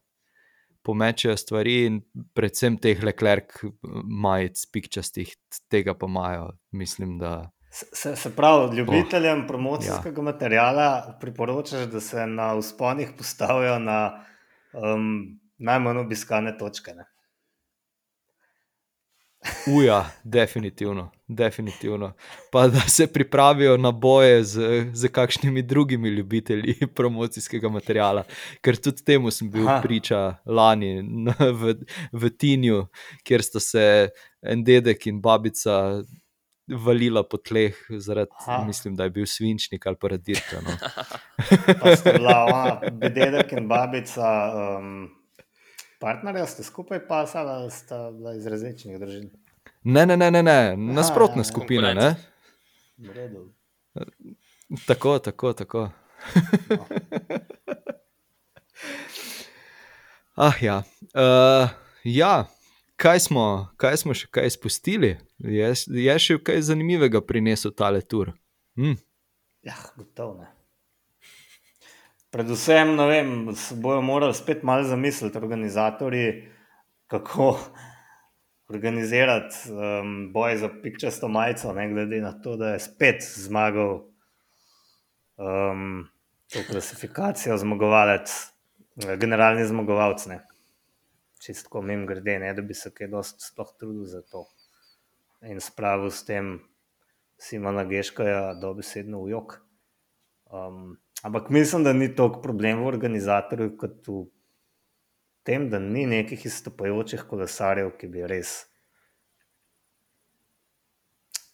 [0.83, 1.99] pomečejo stvari, in
[2.35, 3.65] predvsem teh leklerk,
[4.07, 5.35] majic, pikčastih,
[5.69, 6.53] tega pa imajo.
[6.71, 10.23] Mislim, da Se, se, pravi, ljubiteljem oh, promocijskega ja.
[10.23, 10.25] ja.
[10.25, 14.25] materijala priporočaš, da se na usponih postavijo na
[14.73, 16.95] um, najmanj obiskane točke.
[16.95, 17.05] Ne?
[19.67, 22.13] Uja, definitivno, definitivno.
[22.53, 24.61] Pa da se pripravijo na boje z,
[24.93, 28.25] z kakšnimi drugimi ljubitelji promocijskega materiala.
[28.61, 29.81] Ker tudi temu sem bil Aha.
[29.83, 31.75] Priča lani na- v,
[32.13, 32.87] v Tinju,
[33.23, 34.09] kjer sta se
[34.43, 36.03] en dedek in babica
[36.67, 38.65] valila po tleh, zaradi, Aha.
[38.67, 40.61] mislim, da je bil svinčnik ali pa radirka.
[40.67, 40.75] No.
[41.81, 44.27] Pa sta bila ona, dedek in babica,
[44.79, 45.07] um,
[46.01, 49.31] partnerja, ste skupaj pasali ali sta bila iz različnih družin?
[49.85, 50.77] Ne, ne, ne, ne, ne.
[50.77, 51.95] nasprotna ja, skupina.
[51.95, 52.15] Ne?
[52.15, 52.37] konkurenca.
[52.99, 53.53] V redu.
[54.87, 55.91] Tako, tako, tako.
[56.71, 56.87] No.
[60.37, 60.83] Ah, ja.
[61.15, 61.69] Uh,
[62.05, 62.45] ja,
[62.97, 65.15] kaj smo, kaj smo še kaj izpustili?
[65.41, 68.35] Je, je še kaj zanimivega prinesel tale tur?
[68.77, 68.99] Hm.
[69.65, 70.51] Ja, gotovo ne.
[72.37, 73.29] Predvsem, ne vem,
[73.81, 76.49] bojo morali spet malo zamisliti, organizatori,
[77.07, 77.47] kako
[78.69, 83.95] organizirati um, boj za pikčasto majico, ne glede na to, da je spet zmagal
[85.37, 86.05] um,
[86.53, 88.35] to klasifikacijo, zmagovalec,
[89.17, 90.27] generalni zmagovalec.
[90.27, 90.43] Ne.
[91.41, 94.45] Čistko mim grede, ne da bi se kaj dosti sploh trudil za to
[95.41, 96.59] in spravil s tem
[97.41, 99.59] Simona Geškaja dobesedno v jok.
[100.53, 104.25] Um, ampak mislim, da ni toliko problem v organizatorju, kot v
[105.47, 108.57] tem, da ni nekih izstopajočih kolesarjev, ki bi res.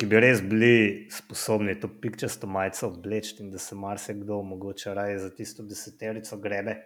[0.01, 5.19] Ki bi res bili sposobni to pikčasto majico obleči, in da se marsikdo, mogoče raje
[5.23, 6.79] za tisto deseterico grebe,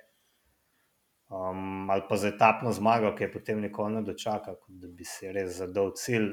[1.31, 5.07] um, ali pa za etapno zmago, ki je potem nikoli ne dočaka, kot da bi
[5.07, 6.33] si res zadal cilj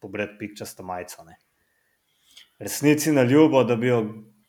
[0.00, 1.24] pobrati pikčasto majico.
[1.24, 1.36] Ne.
[2.58, 4.00] Resnici na ljubo, da bi jo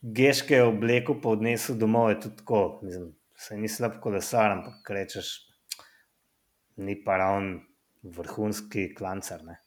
[0.02, 2.80] geške oblekel, pa odnesel domov, je tudi tako.
[2.84, 5.32] Mislim, se ni slab kolesar, ampak rečeš,
[6.78, 7.62] ni pa ravno
[8.04, 9.44] vrhunski klancar.
[9.44, 9.58] Ne.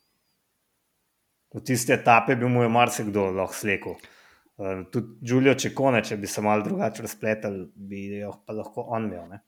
[1.54, 3.98] V tiste etape bi mu je marsikdo lahko slekel.
[4.60, 9.08] Uh, tudi Giulio Čekone, če bi se malo drugače razpletel, bi jo pa lahko on
[9.08, 9.26] imel.
[9.32, 9.40] Ne.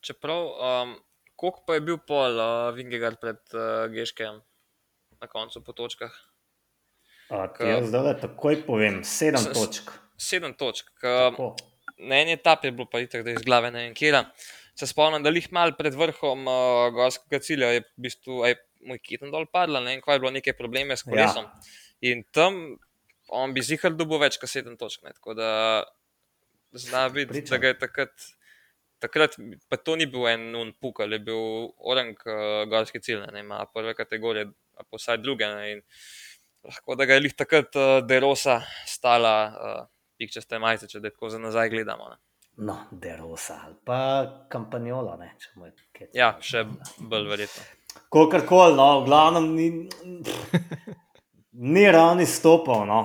[0.00, 0.94] Čeprav, um,
[1.36, 4.40] koliko pa je bil pol uh, Vingegard pred uh, Geškem
[5.20, 6.14] na koncu po točkah?
[7.30, 9.92] Uh, jaz zdaj le takoj povem, sedem S- točk.
[10.20, 10.88] Sedem točk.
[10.98, 11.30] K,
[11.98, 14.24] na eni etapi je bilo pa itak, da iz glave ne vem kje.
[14.74, 18.56] Se spomnim, da jih mal pred vrhom uh, gorskega cilja je v bistvu aj
[18.88, 21.46] moj kitten dol padla, ne vem, kaj je bilo neke probleme s kolesom.
[21.46, 22.10] Ja.
[22.10, 22.58] In tam
[23.28, 25.04] on bi zihar dobil več kot sedem točk.
[25.06, 25.14] Ne?
[25.14, 25.50] Tako da
[26.72, 28.30] zna biti, da ga je takrat.
[29.00, 29.38] Takrat
[29.72, 33.62] pa to ni bil en un pukal, je bil orang uh, gorski cilj, ne, ima
[33.72, 35.48] prve kategorije, a pa vsaj druge.
[35.48, 35.80] Ne, in
[36.64, 39.86] lahko da ga je lih takrat uh, Derosa stala uh,
[40.20, 42.08] pikčaste majice, če tako za nazaj gledamo.
[42.12, 42.18] Ne.
[42.66, 44.00] No, Derosa ali pa
[44.52, 45.16] Kampanjola.
[45.20, 46.66] Ne, če mu je kaj Ja, še
[46.98, 47.64] bolj verjetno.
[48.10, 49.68] Kakorkoli, no, v glavnem ni,
[51.74, 52.84] ni ravni stopal.
[52.90, 53.00] No.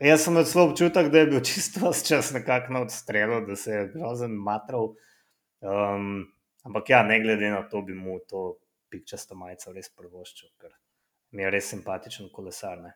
[0.00, 3.56] Jaz sem imel celo občutek, da je bil čisto vse čas nekako na odstrelu, da
[3.56, 4.90] se je grozen matral.
[5.64, 6.26] Um,
[6.68, 8.58] ampak ja, ne glede na to, bi mu to
[8.92, 10.74] pikčasto majico res prvoščil, ker
[11.30, 12.78] mi je res simpatičen kolesar.
[12.78, 12.92] Ne.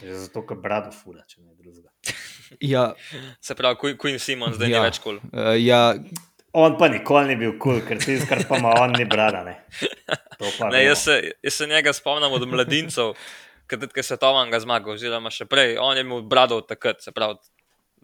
[0.00, 1.90] Že zato, ker brado fula, če ne drugega.
[2.60, 2.92] Ja,
[3.40, 4.78] Se pravi, Queen- Queen Simon zdaj ja.
[4.78, 5.16] Ni več kul.
[5.18, 5.30] Cool.
[5.32, 5.94] uh, ja,
[6.52, 9.40] On pa nikoli ni bil kul, cool, ker tisti, kar pa ima on, ni brada.
[9.42, 9.54] Ne.
[10.38, 13.14] To pa Ne, jaz, se, jaz se njega spomnim od mladincev,
[13.66, 15.78] ki je svetovnega zmagal, oziroma še prej.
[15.78, 17.38] On je imel brado od takrat, se pravi,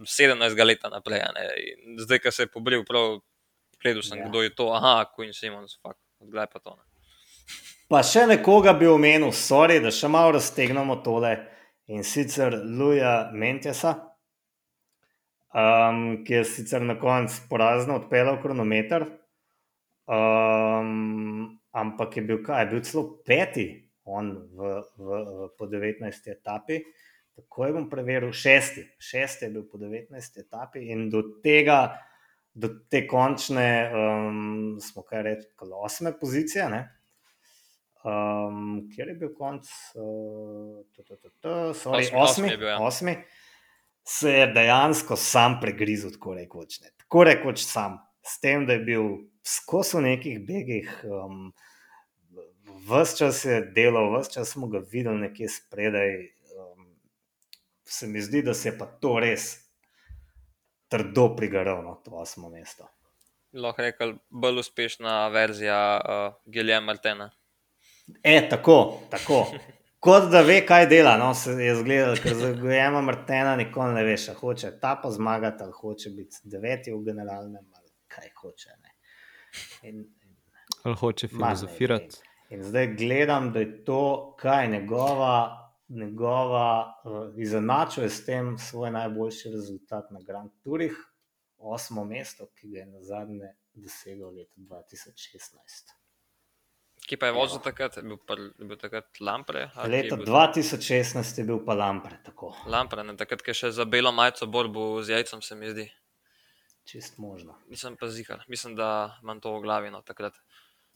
[0.01, 1.21] 17 let naprej.
[1.21, 1.45] a ne.
[1.85, 3.21] In Zdaj, ko se je pobril, prav
[3.79, 4.27] gledal sem, Ja.
[4.27, 4.71] kdo je to.
[4.73, 6.75] Aha, Queen Simons, fuck, odglej pa to.
[6.75, 6.85] Ne.
[7.91, 11.33] Pa še nekoga bi omenil, sorry, da še malo raztegnemo tole
[11.91, 13.97] in sicer Luja Mentjasa,
[15.51, 19.09] um, ki je sicer na koncu porazno odpeljal kronometer,
[20.07, 23.69] um, ampak je bil kaj, je bil celo peti
[24.11, 26.31] on v, v, v, po 19.
[26.31, 26.83] etapi.
[27.37, 30.41] Tako je bom preveril, šesti, šesti je bil po 19.
[30.43, 31.97] etapi in do tega,
[32.53, 36.69] do te končne, um, smo kaj rekli, osme pozicije.
[36.71, 36.83] Ne?
[38.01, 39.67] Um, kjer je bil konc?
[39.93, 42.79] Uh, t, t, t, t, sorry, Osmi- osmi, osmi bil, ja.
[42.81, 43.17] osmi,
[44.09, 46.79] se je dejansko sam pregrizel, tako rekoč.
[46.81, 46.95] Ne.
[47.05, 49.11] Tako rekoč sam, s tem, da je bil
[49.45, 51.51] skozi v nekih begih, um,
[52.89, 56.15] vse čas je delal, vse čas smo ga videli nekje spredaj.
[56.57, 56.87] Um,
[57.85, 59.51] se mi zdi, da se je pa to res
[60.89, 62.89] trdo prigaral, to osmo mesto.
[63.53, 67.31] Lahko rekel, bolj uspešna verzija uh, Gilja Martena.
[68.23, 69.47] E, tako, tako.
[70.01, 71.17] Kot da ve, kaj dela.
[71.21, 75.63] No, se je zgledal, ker za Gojema Martena nikoli ne veš, hoče ta pa zmagati,
[75.63, 78.71] ali hoče biti deveti v generalnem, ali kaj hoče.
[78.81, 78.95] Ne.
[79.89, 80.07] In,
[80.83, 82.17] ali hoče filozofirati.
[82.51, 89.51] in zdaj gledam, da je to, kaj njegova, njegova uh, izenačuje s tem svoj najboljši
[89.51, 90.97] rezultat na Grand Tourih,
[91.59, 96.00] osmo mesto, ki ga je na zadnje dosegel leta 2016.
[97.11, 99.65] Ki pa je vozil takrat, je bil, pa, je bil takrat Lampre.
[99.75, 100.27] je Leta bil?
[100.27, 102.53] 2016 je bil pa Lampre, tako.
[102.67, 105.89] Lampre, ne, takrat, je še za belo majico borbo z jajcem, se mi zdi.
[106.87, 107.59] Čist možno.
[107.67, 110.39] Nisem pa zihar, mislim, da imam to v glavi no, takrat.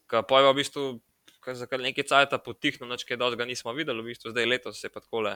[0.07, 0.85] Ker pojva v bistvu,
[1.41, 4.47] kar za kar nekaj cajta potihno, noč kaj dosti ga nismo videli, v bistvu zdaj
[4.47, 5.35] letos se je pa takole.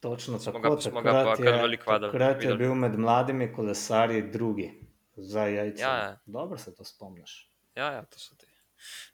[0.00, 0.76] Točno Smo tako.
[0.76, 2.58] ga- smo ga pa kar je- veliko vadili, Takrat je videli.
[2.58, 4.68] bil med mladimi kolesarji drugi
[5.16, 5.80] za jajce.
[5.80, 6.16] Ja, ja.
[6.26, 7.48] Dobro se to spomniš.
[7.74, 8.46] Ja, ja, to so te.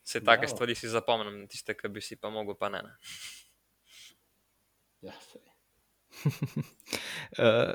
[0.04, 0.54] Vse take Bravo.
[0.54, 2.82] stvari si zapomnim, tiste, ki bi si pa mogel, pa ne.
[2.82, 2.96] ne.
[5.00, 5.14] Ja.
[7.38, 7.72] Uh,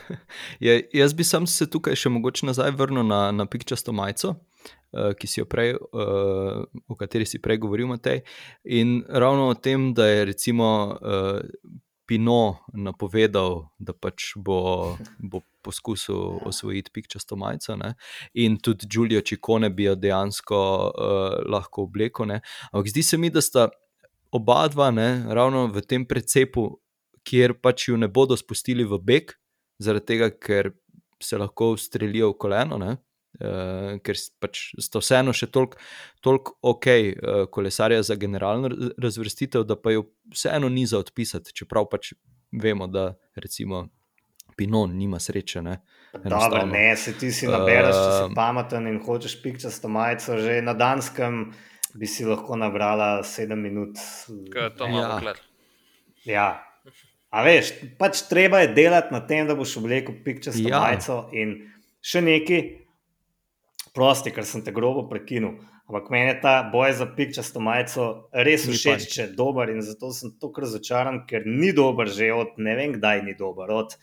[0.60, 5.12] je, jaz bi sam se tukaj še mogoče nazaj vrnil na, na pikčasto majico, uh,
[5.16, 8.24] ki si jo prej, uh, o kateri si prej govoril, Matej.
[8.64, 10.68] In ravno o tem, da je recimo
[10.98, 11.40] uh,
[12.06, 17.94] Pino napovedal, da pač bo, bo poskusil osvojiti pikčasto majico, ne?
[18.34, 22.30] in tudi Giulio Čikone bi jo dejansko uh, lahko oblekel.
[22.30, 22.40] ne.
[22.72, 23.68] Ampak zdi se mi, da sta
[24.30, 26.68] oba dva ne, ravno v tem precepu
[27.26, 29.34] kjer pač jo ne bodo spustili v beg,
[29.82, 30.70] zaradi tega, ker
[31.22, 32.96] se lahko ustrelijo v koleno, ne,
[33.36, 35.76] Uh, ker s- pač sta vseeno še toliko
[36.20, 41.52] tolik ok, uh, kolesarja za generalno raz- razvrstitev, da pa jo vseeno ni za odpisati,
[41.52, 42.14] čeprav pač
[42.50, 43.88] vemo, da recimo
[44.56, 45.60] Pinon nima sreče.
[45.60, 45.74] Ne?
[46.14, 48.34] Dobro, ne, se ti si nabereš, če si Ehm.
[48.34, 51.52] pameten in hočeš pikčasto majico, že na Danskem
[51.94, 53.98] bi si lahko nabrala sedem minut.
[54.48, 54.88] To Ja.
[54.88, 55.36] imamo kler.
[56.24, 56.62] Ja.
[57.30, 57.68] A veš,
[57.98, 60.68] pač treba je delati na tem, da boš oblekel pikčasto Ja.
[60.70, 60.80] ja.
[60.80, 61.68] majico in
[62.00, 62.85] še nekaj,
[63.96, 65.56] prosti, ker sem te grobo prekinil.
[65.86, 68.06] Ampak meni je ta boj za pikčasto majico
[68.46, 72.58] res všeč, če je dober in zato sem tako razočaran, ker ni dober že od
[72.58, 73.70] ne vem kdaj ni dober.
[73.70, 73.94] Od,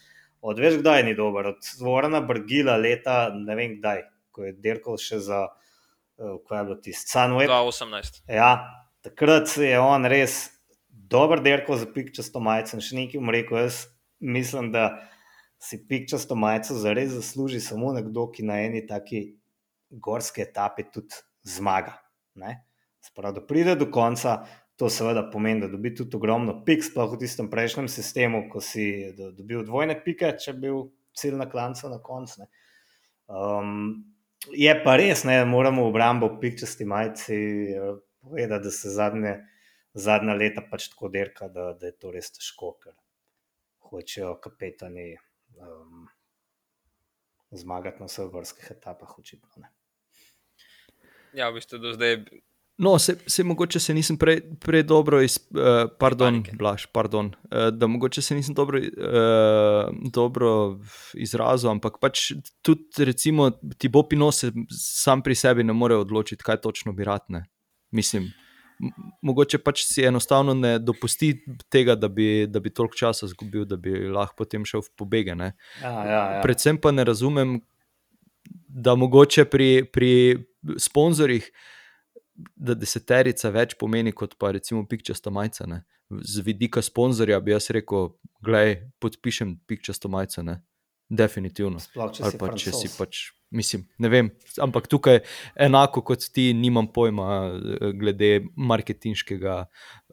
[0.41, 4.97] od veš kdaj ni dober, od Vorana Brgila leta ne vem kdaj, ko je dirkal
[4.97, 7.51] še za, uh, kaj je bilo tisto, Sunweb.
[7.51, 8.23] 2018.
[8.31, 8.51] Ja,
[9.05, 10.47] takrat je on res
[10.89, 12.79] dober dirkal za pikčasto majico.
[12.79, 13.85] In še nekaj mu rekel, jaz
[14.23, 15.03] mislim, da
[15.63, 19.42] si pikčasto majico zares zasluži samo nekdo, ki na eni taki
[19.99, 21.97] gorski etapi tudi zmaga.
[22.35, 22.63] Ne?
[23.03, 24.43] Sprav, da pride do konca,
[24.79, 29.13] to seveda pomeni, da dobi tudi ogromno pik, sploh v tistem prejšnjem sistemu, ko si
[29.17, 30.81] do- dobil dvojne pike, če je bil
[31.13, 32.41] cilj na klancu na koncu.
[32.41, 32.47] ne.
[33.27, 34.03] Um,
[34.51, 37.35] je pa res, da moramo v obrambo pikčasti majici
[37.71, 39.35] eh, povedati, da se zadnje,
[39.93, 42.93] zadnja leta pač tako derka, da, da je to res težko, ker
[43.93, 45.13] hočejo kapetani
[45.61, 46.07] um,
[47.51, 49.49] zmagati na vseh gorskih etapah, očitno.
[49.61, 49.69] Ne.
[51.33, 52.21] Ja, v bistvu do zdaj
[52.77, 56.55] No, se, se mogoče se nisem prej, prej dobro iz, uh, pardon, panike.
[56.57, 60.79] Blaž, pardon, uh, da mogoče se nisem dobro, uh, dobro
[61.13, 62.31] izrazil, ampak pač
[62.61, 67.05] tudi recimo ti bo pino se sam pri sebi ne more odločiti, kaj točno bi
[67.05, 67.21] rad.
[67.29, 67.45] Ne.
[67.91, 68.31] Mislim,
[69.21, 71.33] mogoče pač si enostavno ne dopusti
[71.69, 75.35] tega, da bi, da bi toliko časa izgubil, da bi lahko potem šel v pobege.
[75.37, 75.53] Ne.
[75.81, 76.41] Ja, ja, ja.
[76.41, 77.59] Predvsem pa ne razumem,
[78.67, 80.11] da mogoče pri, pri
[80.77, 81.49] sponzorjih,
[82.55, 85.67] da deseterica več pomeni kot pa recimo pikčasta majica.
[85.69, 85.83] Ne.
[86.09, 90.43] Z vidika sponzorja bi jaz rekel, gledaj, podpišem pikčasto majico.
[90.43, 90.59] Ne.
[91.09, 91.81] Definitivno.
[91.83, 92.97] Sploh če Ali si pa če si Francoz.
[92.97, 93.21] pač,
[93.53, 95.21] mislim, ne vem, ampak tukaj
[95.55, 99.55] enako kot ti, nimam pojma eh, glede marketinškega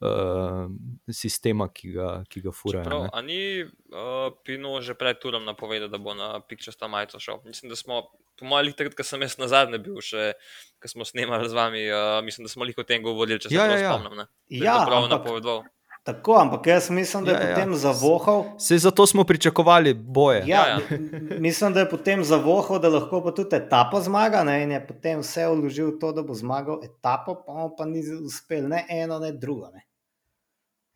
[0.00, 0.68] uh,
[1.12, 2.84] sistema, ki ga, ki ga furajo.
[2.86, 3.10] Prav, ne.
[3.12, 7.40] a ni uh, Pino že pred turom napovedal, da bo na pikčasta majico šel?
[7.44, 8.02] Mislim, da smo,
[8.38, 10.32] po mojem, takrat, ko sem jaz na zadnje bil, še
[10.80, 13.56] ko smo snemali z vami, uh, mislim, da smo jih o tem govorili, če se
[13.56, 13.92] Ja, ja, ja.
[13.92, 14.16] spomnim.
[14.22, 14.28] Ne?
[14.60, 15.64] Da Ja, prav ampak- napovedal.
[16.02, 17.54] Tako, ampak jaz mislim, da je Ja, ja.
[17.54, 18.44] potem zavohal.
[18.58, 20.44] Sej zato smo pričakovali boje.
[20.46, 20.98] Ja, Ja, ja.
[21.38, 24.40] Mislim, da je potem zavohal, da lahko pa tudi etapo zmaga.
[24.42, 24.62] Ne?
[24.62, 28.00] In je potem vse vložil v to, da bo zmagal etapo, pa mu pa ni
[28.16, 29.68] uspel ne eno, ne drugo.
[29.68, 29.84] Ne?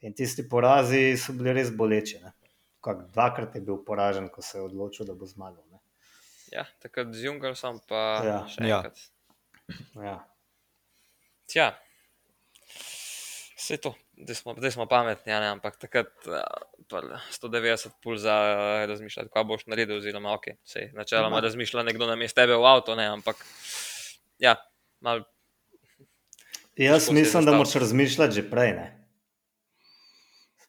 [0.00, 2.18] In tisti porazi so bili res boleči.
[2.18, 2.32] ne.
[2.80, 5.62] Kak, dvakrat je bil poražen, ko se je odločil, da bo zmagal.
[5.70, 5.78] Ne?
[6.50, 8.38] Ja, takrat z Junkersom, pa Ja.
[8.46, 8.76] še Ja.
[8.78, 8.98] enkrat.
[9.96, 10.16] Ja.
[11.46, 11.70] Tja.
[13.56, 16.38] Vse to, zdaj smo, zdaj smo pametni, ja, ne, ampak takrat uh,
[16.90, 22.16] 190 pulza uh, razmišljati, kaj boš naredil, oziroma ok, sej, načeloma Ma- razmišlja nekdo na
[22.16, 23.40] mestu tebe v avto, ne, ampak
[24.38, 24.56] ja,
[25.00, 25.24] mal,
[26.76, 28.72] Jaz se je mislim, da moraš razmišljati že prej.
[28.72, 29.06] Ne?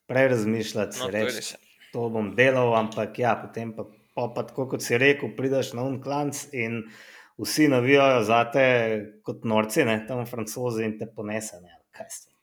[0.07, 1.55] Prej razmišljati, no, to je reči, res.
[1.93, 5.83] to bom delal, ampak ja, potem pa, pa, pa tako kot si rekel, prideš na
[5.83, 6.83] unklanc in
[7.41, 8.67] vsi navijajo za te
[9.25, 11.57] kot norci, ne, tam francozi in te ponese.
[11.63, 12.34] Ne, kaj ste.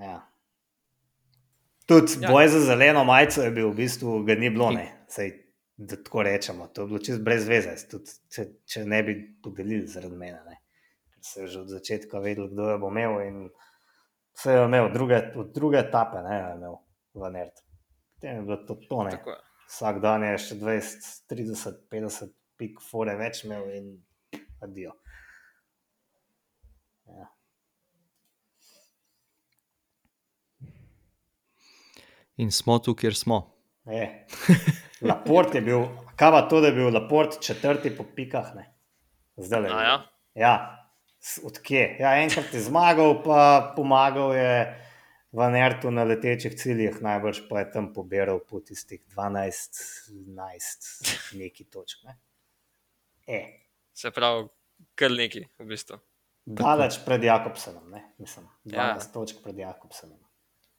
[0.00, 0.20] Ja.
[1.86, 2.30] Tudi Ja.
[2.30, 4.86] boj za zeleno majico je bil v bistvu, ga ni bilo, ne.
[5.08, 5.32] Sej,
[5.76, 9.86] da tako rečemo, to je bilo čist brez veze, tudi če, če ne bi podelili
[9.90, 10.38] zaradi mene.
[10.46, 10.60] Ne.
[11.10, 13.40] Ker se je že od začetka vedel, kdo jo bo imel in
[14.36, 16.76] vse je imel, druge, od druge etape ne, je imel
[17.14, 17.64] v Nerd.
[18.14, 19.16] Potem je bilo to, to ne.
[19.16, 19.40] Tako je.
[19.70, 23.90] Vsak dan je še 20, 30, 50 pik fore več imel in
[24.62, 24.94] adijo.
[32.40, 33.40] In smo tu, kjer smo.
[33.86, 34.26] E,
[35.02, 35.82] Laport je bil,
[36.12, 38.64] kaj pa to, da je bil Laport četrti po pikah, ne?
[39.36, 39.68] Zdaj le.
[39.70, 39.96] Ja?
[40.34, 40.52] Ja,
[41.18, 41.96] s- od kje?
[41.98, 43.40] Ja, enkrat je zmagal, pa
[43.72, 44.52] pomagal je
[45.32, 49.80] v Nertu na letečih ciljih, najbrž pa je tam pobiral po tistih 12,
[50.10, 50.88] 11,
[51.34, 52.04] neki točk.
[52.04, 52.16] Ne?
[53.28, 53.40] E,
[53.92, 54.48] Se pravi,
[54.94, 55.98] kar neki, v bistvu.
[56.46, 58.04] daleč pred Jakobsenom, ne?
[58.18, 58.86] mislim, 12 Ja.
[58.88, 59.12] ja.
[59.12, 60.18] točk pred Jakobsenom.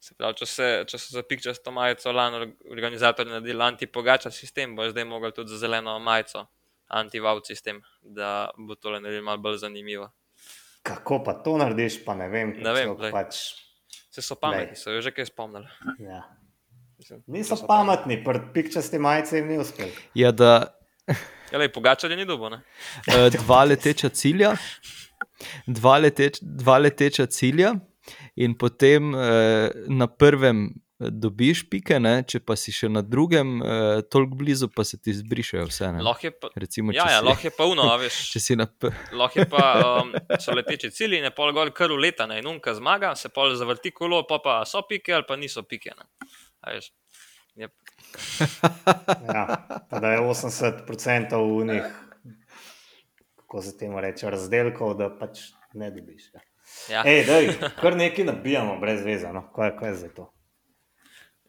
[0.02, 2.40] Se pravi, če, se, če so za pikčasto majico lani
[2.70, 6.42] organizatorji naredili anti-pogača sistem, bo zdaj mogel tudi za zeleno majico
[6.92, 10.08] anti-vaut sistem, da bo tole naredili malo bolj zanimivo.
[10.82, 12.50] Kako pa to narediš, pa ne vem.
[12.58, 13.12] Ne vem, glej.
[13.14, 13.38] pač,
[14.12, 15.68] Se so pametni, so jo že kaj spomnili.
[16.02, 16.24] ja.
[16.98, 19.88] Mislim, Niso so pametni, pred pikčasti majice jim ni uspel.
[20.14, 20.74] Je, da
[21.52, 22.62] Ja, le, pogačar je ni dobo, ne?
[23.06, 24.52] Eh, dva leteča cilja,
[25.66, 27.74] dva, leteč, dva leteča cilja,
[28.36, 32.22] in potem eh, na prvem eh, dobiš pike, ne?
[32.22, 33.66] če pa si še na drugem eh,
[34.04, 35.90] toliko blizu, pa se ti zbrišejo vse.
[35.92, 36.02] ne.
[36.02, 38.16] Lahko je pa, Recimo, ja, ja, si- lahko je pa uno, a veš.
[38.32, 39.64] Če si na pr- Lahko je pa,
[40.00, 43.52] um, so leteči cilji, ne pol gor kar uleta, ne in unka zmaga, se pol
[43.54, 45.92] zavrti kolo, pa pa so pike ali pa niso pike.
[45.92, 46.08] Ne.
[46.60, 46.92] A veš,
[47.56, 47.68] je,
[49.26, 49.44] Ja,
[49.90, 50.86] pa da je 80%
[51.36, 51.84] v njih,
[53.36, 55.38] kako se temu reče, razdelkov, da pač
[55.74, 56.30] ne dobiš.
[56.32, 56.40] Ja.
[56.90, 59.32] Ja, Ej, daj, kar nekaj nabijamo, brez veze.
[59.32, 59.44] No.
[59.56, 60.32] Kaj, kaj je za to?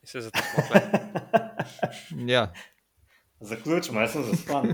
[0.03, 0.81] se zato smo tukaj.
[2.33, 2.53] ja.
[3.39, 4.73] Zaključimo, jaz sem zaspan.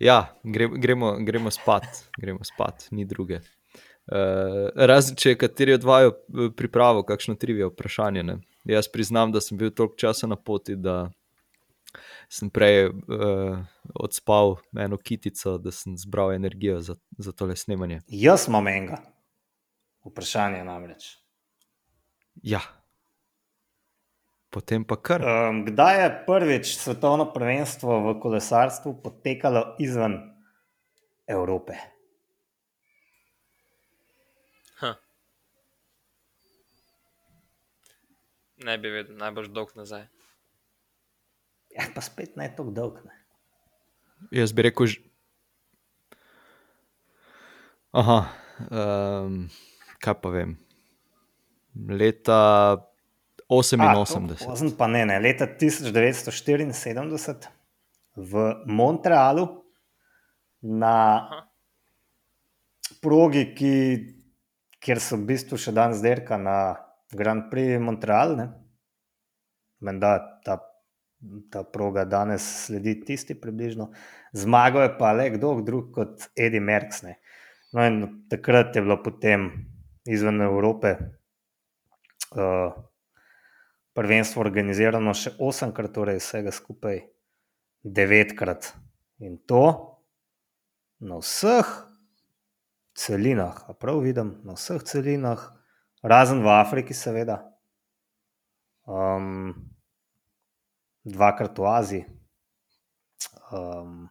[0.00, 1.84] Ja, gre, gremo, gremo spat,
[2.18, 3.34] gremo spat, ni druge.
[4.08, 8.22] Uh, razen če je kateri od vaju eh, pripravil kakšno trivijo vprašanje.
[8.24, 8.38] Ne?
[8.64, 11.10] Jaz priznam, da sem bil toliko časa na poti, da
[12.30, 13.58] sem prej uh,
[13.94, 18.00] odspal eno kitico, da sem zbral energijo za, za tole snemanje.
[18.06, 19.00] Jaz imam enega.
[20.06, 21.16] Vprašanje namreč.
[22.42, 22.60] Ja.
[24.50, 25.22] Potem pa kar.
[25.22, 30.16] Um, kdaj je prvič svetovno prvenstvo v kolesarstvu potekalo izven
[31.26, 31.76] Evrope?
[34.80, 34.94] Ha.
[38.66, 40.06] Ne bi vedel, najbolj dolg nazaj.
[41.76, 42.98] Ja, pa spet ne tako dolg.
[43.06, 43.14] Ne.
[44.34, 44.98] Jaz bi rekel, že.
[47.90, 48.18] Aha,
[48.70, 49.48] um,
[50.02, 50.54] kaj pa vem.
[51.74, 52.38] Leta
[53.50, 54.46] 88.
[54.46, 55.18] Pozem pa ne, ne.
[55.22, 57.48] Leta 1974
[58.14, 58.32] v
[58.66, 59.64] Montrealu
[60.62, 61.50] na Aha.
[63.02, 63.74] progi, ki,
[64.78, 66.78] kjer so v bistvu še danes derka na
[67.10, 68.36] Grand Prix Montreal.
[68.38, 68.46] Ne.
[69.82, 70.60] Menda ta,
[71.50, 73.90] ta proga danes sledi tisti približno.
[74.32, 77.02] Zmagal je pa le kdo drug kot Eddie Merckx.
[77.02, 77.18] Ne.
[77.72, 79.50] No in takrat je bilo potem
[80.08, 80.96] izven Evrope
[82.34, 82.72] uh,
[83.94, 87.02] prvenstvo organizirano še osemkrat, torej vsega skupaj
[87.84, 88.72] devetkrat.
[89.20, 89.64] In to
[91.00, 91.68] na vseh
[92.96, 95.40] celinah, a prav vidim, na vseh celinah,
[96.02, 97.40] razen v Afriki, seveda,
[98.88, 99.52] um,
[101.10, 102.04] dvakrat v Aziji,
[103.52, 104.08] um,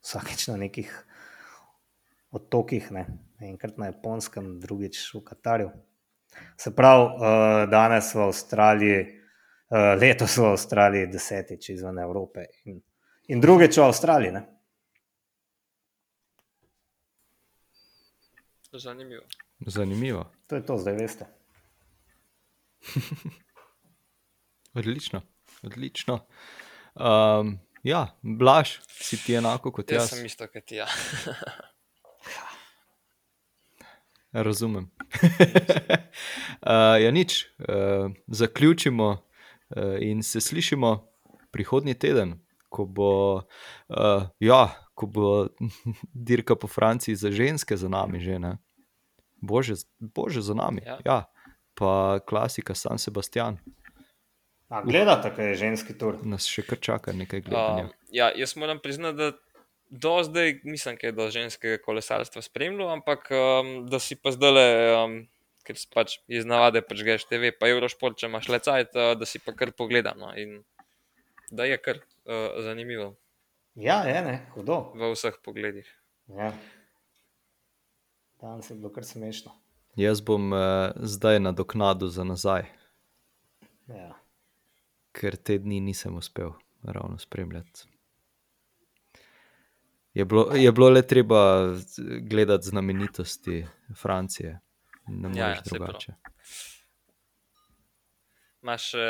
[0.00, 0.90] vsakeč na nekih
[2.30, 3.06] otokih, ne?
[3.40, 5.70] enkrat na Japonskem, drugič v Katarju.
[6.56, 12.80] Se pravi, uh, danes v Avstraliji, uh, letos v Avstraliji, desetič izven Evrope in,
[13.28, 14.32] in drugič v Avstraliji.
[14.36, 14.44] Ne?
[18.72, 19.26] Zanimivo.
[19.66, 20.30] Zanimivo.
[20.46, 21.26] To je to, zdaj veste.
[24.78, 25.22] Odlično.
[25.62, 26.18] Odlično.
[26.94, 30.10] Um, ja, Blaž, si ti enako kot Jaz jaz.
[30.10, 30.80] sem isto kot ti.
[30.80, 30.86] Ja.
[34.32, 34.90] Razumem.
[36.62, 37.46] uh, ja, nič.
[37.58, 39.18] Uh, zaključimo uh,
[40.00, 41.06] in se slišimo
[41.50, 42.38] prihodnji teden,
[42.68, 45.46] ko bo, uh, ja, ko bo
[46.28, 48.38] dirka po Franciji za ženske za nami že.
[48.38, 48.58] Ne?
[49.42, 50.82] Bože, bože za nami.
[50.86, 50.98] Ja.
[51.04, 51.24] Ja.
[51.74, 53.58] Pa klasika San Sebastian,
[54.70, 56.20] A, gledate, kaj je ženski tur?
[56.22, 57.88] nas še kar čaka nekaj gledanja.
[57.88, 59.32] Um, ja, jaz moram priznati, da
[59.90, 64.60] do zdaj nisem kaj do ženskega kolesarstva spremljal, ampak um, da si pa zdaj,
[64.94, 65.16] um,
[65.66, 69.10] ker si pač iz navade pač greš TV, pa Eurošport, če imaš le cajt, uh,
[69.18, 70.22] da si pa kar pogledam.
[70.22, 70.60] No, in
[71.50, 73.16] da je kar uh, zanimivo
[73.74, 74.92] Ja, je ne, hudo.
[74.94, 75.86] v vseh pogledih.
[76.30, 76.52] Ja.
[78.40, 79.50] Danes je bilo kar smešno.
[79.98, 82.70] Jaz bom uh, zdaj na doknadu za nazaj,
[83.90, 84.14] Ja.
[85.12, 86.50] Ker te dni nisem uspel
[86.82, 87.82] ravno spremljati.
[90.12, 91.66] Je bilo, je bilo le treba
[92.20, 94.60] gledati znamenitosti Francije,
[95.06, 95.78] ne moreš Ja, ja, ja, prav.
[95.78, 96.12] drugače.
[98.62, 99.00] Imaš uh,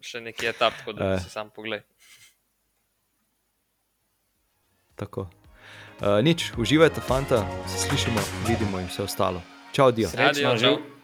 [0.00, 1.14] še nekaj etap, tako da Eh.
[1.14, 1.20] uh.
[1.20, 1.82] si sam pogled.
[4.94, 5.20] Tako.
[6.00, 8.18] Uh, nič, uživajte, fanta, se slišimo,
[8.48, 9.42] vidimo in vse ostalo.
[9.72, 10.08] Čau, Dio.
[10.08, 10.56] Srečno, čau.
[10.58, 10.97] živ.